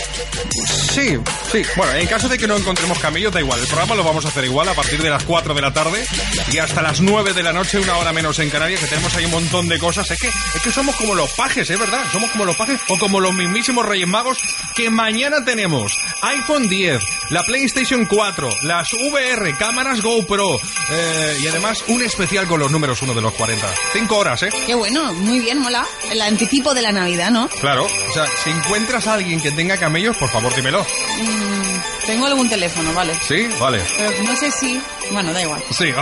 [0.92, 1.18] Sí,
[1.50, 1.62] sí.
[1.76, 3.60] Bueno, en caso de que no encontremos camellos, da igual.
[3.60, 6.04] El programa lo vamos a hacer igual a partir de las 4 de la tarde
[6.52, 9.24] y hasta las 9 de la noche, una hora menos en Canarias, que tenemos ahí
[9.24, 10.10] un montón de cosas.
[10.10, 12.04] Es que, es que somos como los pajes, ¿es verdad?
[12.12, 14.38] Somos como los pajes o como los mismísimos Reyes Magos
[14.74, 20.60] que mañana tenemos iPhone 10, la PlayStation 4, las VR, cámaras GoPro
[20.90, 23.66] eh, y además un especial con los números uno de los 40.
[23.92, 24.50] Cinco horas, ¿eh?
[24.66, 25.84] Qué bueno, muy bien, mola.
[26.10, 27.48] El anticipo de la Navidad, ¿no?
[27.48, 27.84] Claro.
[27.84, 30.82] O sea, si encuentras a alguien que tenga camellos, por favor, dímelo.
[30.82, 33.12] Mm, tengo algún teléfono, vale.
[33.26, 33.48] ¿Sí?
[33.58, 33.82] Vale.
[33.96, 34.80] Pero no sé si...
[35.12, 35.62] Bueno, da igual.
[35.70, 35.86] Sí.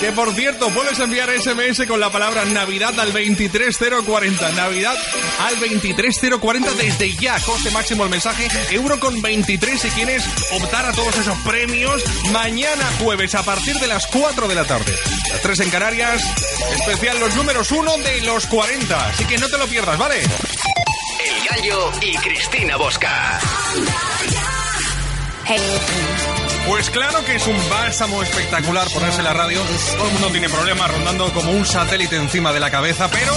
[0.00, 4.52] que por cierto, puedes enviar SMS con la palabra Navidad al 23040.
[4.52, 4.96] Navidad
[5.40, 7.38] al 23040 desde ya.
[7.40, 12.02] Coste máximo el mensaje, euro con 23 si quieres optar a todos esos premios.
[12.32, 14.94] Mañana jueves a partir de las 4 de la tarde.
[15.30, 16.22] Las 3 en Canarias.
[16.80, 19.08] Especial los números 1 de los 40.
[19.08, 20.20] Así que no te lo pierdas, ¿vale?
[20.20, 23.38] El Gallo y Cristina Bosca.
[26.68, 29.58] Pues claro que es un bálsamo espectacular ponerse la radio.
[29.96, 33.34] Todo el mundo tiene problemas rondando como un satélite encima de la cabeza, pero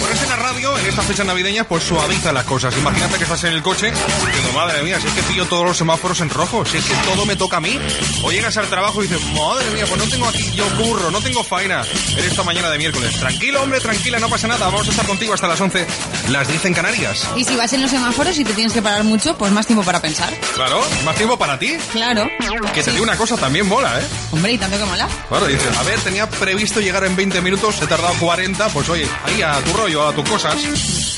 [0.00, 2.76] ponerse la radio en estas fechas navideñas pues suaviza las cosas.
[2.76, 5.76] Imagínate que estás en el coche dices, madre mía, si es que pillo todos los
[5.76, 7.78] semáforos en rojo, si es que todo me toca a mí.
[8.24, 11.20] O llegas al trabajo y dices, madre mía, pues no tengo aquí yo curro, no
[11.20, 11.84] tengo faena
[12.16, 13.14] en esta mañana de miércoles.
[13.14, 14.66] Tranquilo, hombre, tranquila, no pasa nada.
[14.66, 15.86] Vamos a estar contigo hasta las 11,
[16.32, 17.28] las 10 en Canarias.
[17.36, 19.84] Y si vas en los semáforos y te tienes que parar mucho, pues más tiempo
[19.84, 20.32] para pensar.
[20.54, 21.76] Claro, más tiempo para ti.
[21.92, 22.28] Claro.
[22.72, 24.04] Que te digo una cosa, también mola, ¿eh?
[24.30, 25.06] Hombre, y tanto que mola.
[25.28, 29.06] Claro, dices, a ver, tenía previsto llegar en 20 minutos, he tardado 40, pues oye,
[29.24, 30.56] ahí a tu rollo, a tus cosas.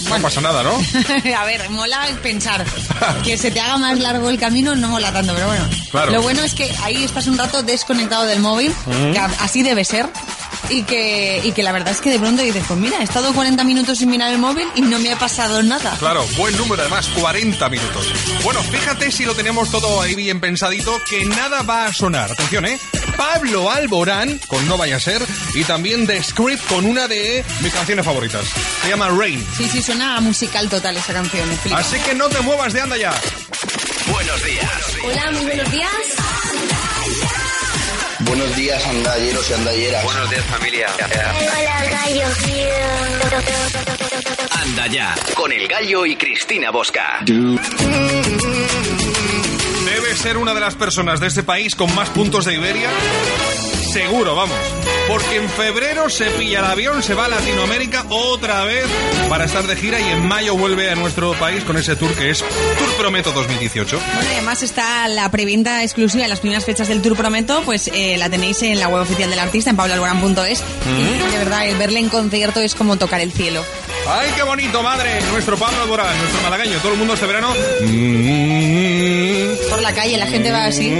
[0.08, 0.72] No pasa nada, ¿no?
[1.38, 2.64] a ver, mola pensar.
[3.22, 5.64] Que se te haga más largo el camino no mola tanto, pero bueno.
[5.90, 6.12] Claro.
[6.12, 8.74] Lo bueno es que ahí estás un rato desconectado del móvil,
[9.12, 10.08] que así debe ser.
[10.70, 13.32] Y que, y que la verdad es que de pronto dices, pues mira, he estado
[13.32, 15.96] 40 minutos sin mirar el móvil y no me ha pasado nada.
[15.98, 18.06] Claro, buen número además, 40 minutos.
[18.42, 22.32] Bueno, fíjate si lo tenemos todo ahí bien pensadito, que nada va a sonar.
[22.32, 22.78] Atención, ¿eh?
[23.16, 25.22] Pablo Alborán, con No Vaya a Ser,
[25.54, 28.44] y también The Script con una de mis canciones favoritas.
[28.82, 29.46] Se llama Rain.
[29.56, 31.48] Sí, sí, suena a musical total esa canción.
[31.74, 33.14] Así que no te muevas de anda ya.
[34.10, 34.70] Buenos días.
[35.04, 36.73] Hola, muy buenos días.
[38.26, 40.04] Buenos días, andalleros y andalleras.
[40.04, 40.86] Buenos días, familia.
[40.98, 42.26] Hola, gallo.
[44.50, 47.20] Anda ya, con el gallo y Cristina Bosca.
[49.84, 52.88] Debe ser una de las personas de este país con más puntos de Iberia.
[53.92, 54.58] Seguro, vamos.
[55.08, 58.86] Porque en febrero se pilla el avión, se va a Latinoamérica otra vez
[59.28, 62.30] para estar de gira y en mayo vuelve a nuestro país con ese tour que
[62.30, 63.98] es Tour Prometo 2018.
[63.98, 67.90] Bueno, y además está la preventa exclusiva de las primeras fechas del Tour Prometo, pues
[67.92, 70.62] eh, la tenéis en la web oficial del artista, en pabloalborán.es.
[70.98, 73.64] Y de verdad, el verle en concierto es como tocar el cielo.
[74.08, 75.20] ¡Ay, qué bonito, madre!
[75.32, 76.78] Nuestro Pablo Alborán, nuestro malagueño.
[76.78, 77.54] Todo el mundo este verano...
[79.70, 80.92] Por la calle la gente va así.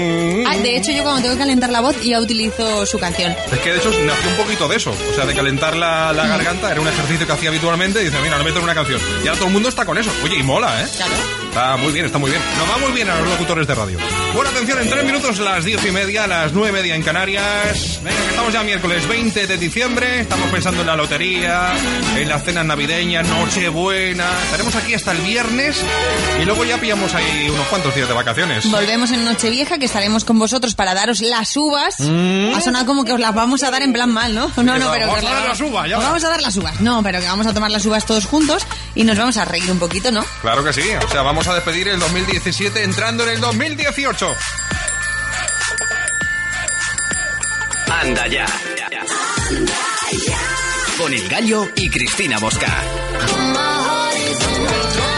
[0.47, 3.35] Ah, de hecho, yo cuando tengo que calentar la voz ya utilizo su canción.
[3.51, 4.91] Es que de hecho nació un poquito de eso.
[4.91, 8.01] O sea, de calentar la, la garganta era un ejercicio que hacía habitualmente.
[8.01, 8.99] Y dice, mira, le meto en una canción.
[9.23, 10.11] Y ahora todo el mundo está con eso.
[10.23, 10.87] Oye, y mola, ¿eh?
[10.95, 11.13] Claro.
[11.55, 12.43] Está muy bien, está muy bien.
[12.57, 13.97] Nos va muy bien a los locutores de radio.
[14.33, 18.01] Bueno, atención, en tres minutos las diez y media, las nueve y media en Canarias.
[18.03, 20.19] Venga, que estamos ya miércoles 20 de diciembre.
[20.19, 21.71] Estamos pensando en la lotería,
[22.17, 24.25] en las cenas navideñas, Nochebuena.
[24.43, 25.81] Estaremos aquí hasta el viernes
[26.41, 28.69] y luego ya pillamos ahí unos cuantos días de vacaciones.
[28.69, 31.95] Volvemos en Nochevieja, que estaremos con vosotros para daros las uvas.
[32.01, 32.53] Mm.
[32.53, 34.51] Ha sonado como que os las vamos a dar en plan mal, ¿no?
[34.57, 36.07] No, no, pero vamos que a dar las uvas, ya os va.
[36.09, 36.81] vamos a dar las uvas.
[36.81, 39.71] No, pero que vamos a tomar las uvas todos juntos y nos vamos a reír
[39.71, 40.25] un poquito, ¿no?
[40.41, 40.81] Claro que sí.
[41.01, 44.35] O sea, vamos a despedir el 2017 entrando en el 2018.
[47.87, 48.45] Anda ya.
[50.97, 52.83] Con el gallo y Cristina Bosca.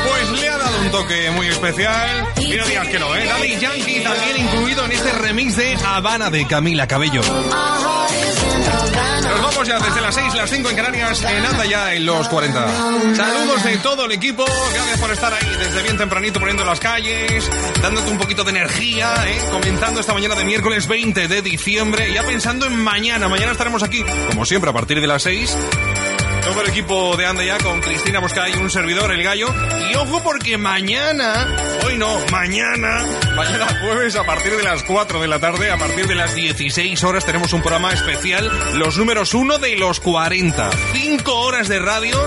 [0.07, 2.27] Pues le ha dado un toque muy especial.
[2.41, 3.25] Y no digas que no, ¿eh?
[3.25, 7.21] Daddy Yankee también incluido en este remix de Habana de Camila Cabello.
[9.38, 12.27] Nos vamos ya desde las 6, las 5 en Canarias, en Anda ya en los
[12.27, 13.15] 40.
[13.15, 14.43] Saludos de todo el equipo,
[14.73, 17.47] gracias por estar ahí desde bien tempranito poniendo las calles,
[17.80, 19.39] dándote un poquito de energía, ¿eh?
[19.51, 23.27] comenzando esta mañana de miércoles 20 de diciembre, ya pensando en mañana.
[23.30, 25.55] Mañana estaremos aquí, como siempre, a partir de las 6.
[26.48, 29.53] Todo el equipo de Anda ya con Cristina Bosca y un servidor, el gallo.
[29.91, 31.45] Y ojo porque mañana,
[31.86, 33.06] hoy no, mañana,
[33.36, 37.03] mañana jueves a partir de las 4 de la tarde, a partir de las 16
[37.03, 40.69] horas tenemos un programa especial, los números 1 de los 40.
[40.94, 42.18] 5 horas de radio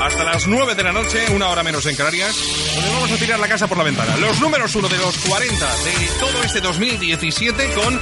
[0.00, 2.36] hasta las 9 de la noche, una hora menos en Canarias,
[2.76, 4.16] donde vamos a tirar la casa por la ventana.
[4.18, 7.98] Los números 1 de los 40 de todo este 2017 con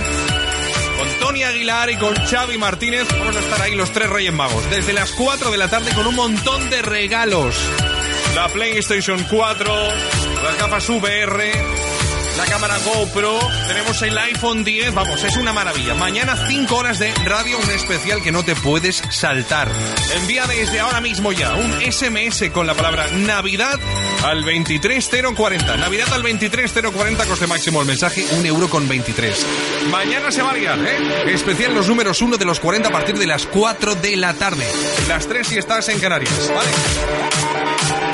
[0.97, 4.69] con Tony Aguilar y con Xavi Martínez vamos a estar ahí los tres Reyes Magos.
[4.71, 7.57] Desde las 4 de la tarde con un montón de regalos.
[8.35, 9.75] La PlayStation 4,
[10.43, 11.53] las gafas VR,
[12.37, 13.39] la cámara GoPro,
[13.69, 15.95] tenemos el iPhone 10, vamos, es una maravilla.
[15.95, 19.71] Mañana 5 horas de radio, un especial que no te puedes saltar.
[20.15, 23.79] Envía desde ahora mismo ya un SMS con la palabra Navidad
[24.25, 25.77] al 23040.
[25.77, 29.47] Navidad al 23040, coste máximo el mensaje, un euro con 23.
[29.91, 31.33] Mañana se va a liar, ¿eh?
[31.33, 34.67] Especial los números 1 de los 40 a partir de las 4 de la tarde.
[35.09, 36.71] Las 3 si estás en Canarias, ¿vale?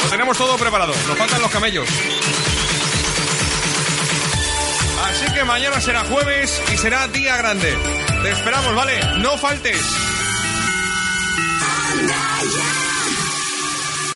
[0.03, 1.89] Lo tenemos todo preparado, nos faltan los camellos.
[5.39, 7.73] Que mañana será jueves y será día grande.
[8.24, 8.98] Te esperamos, ¿vale?
[9.19, 9.81] No faltes.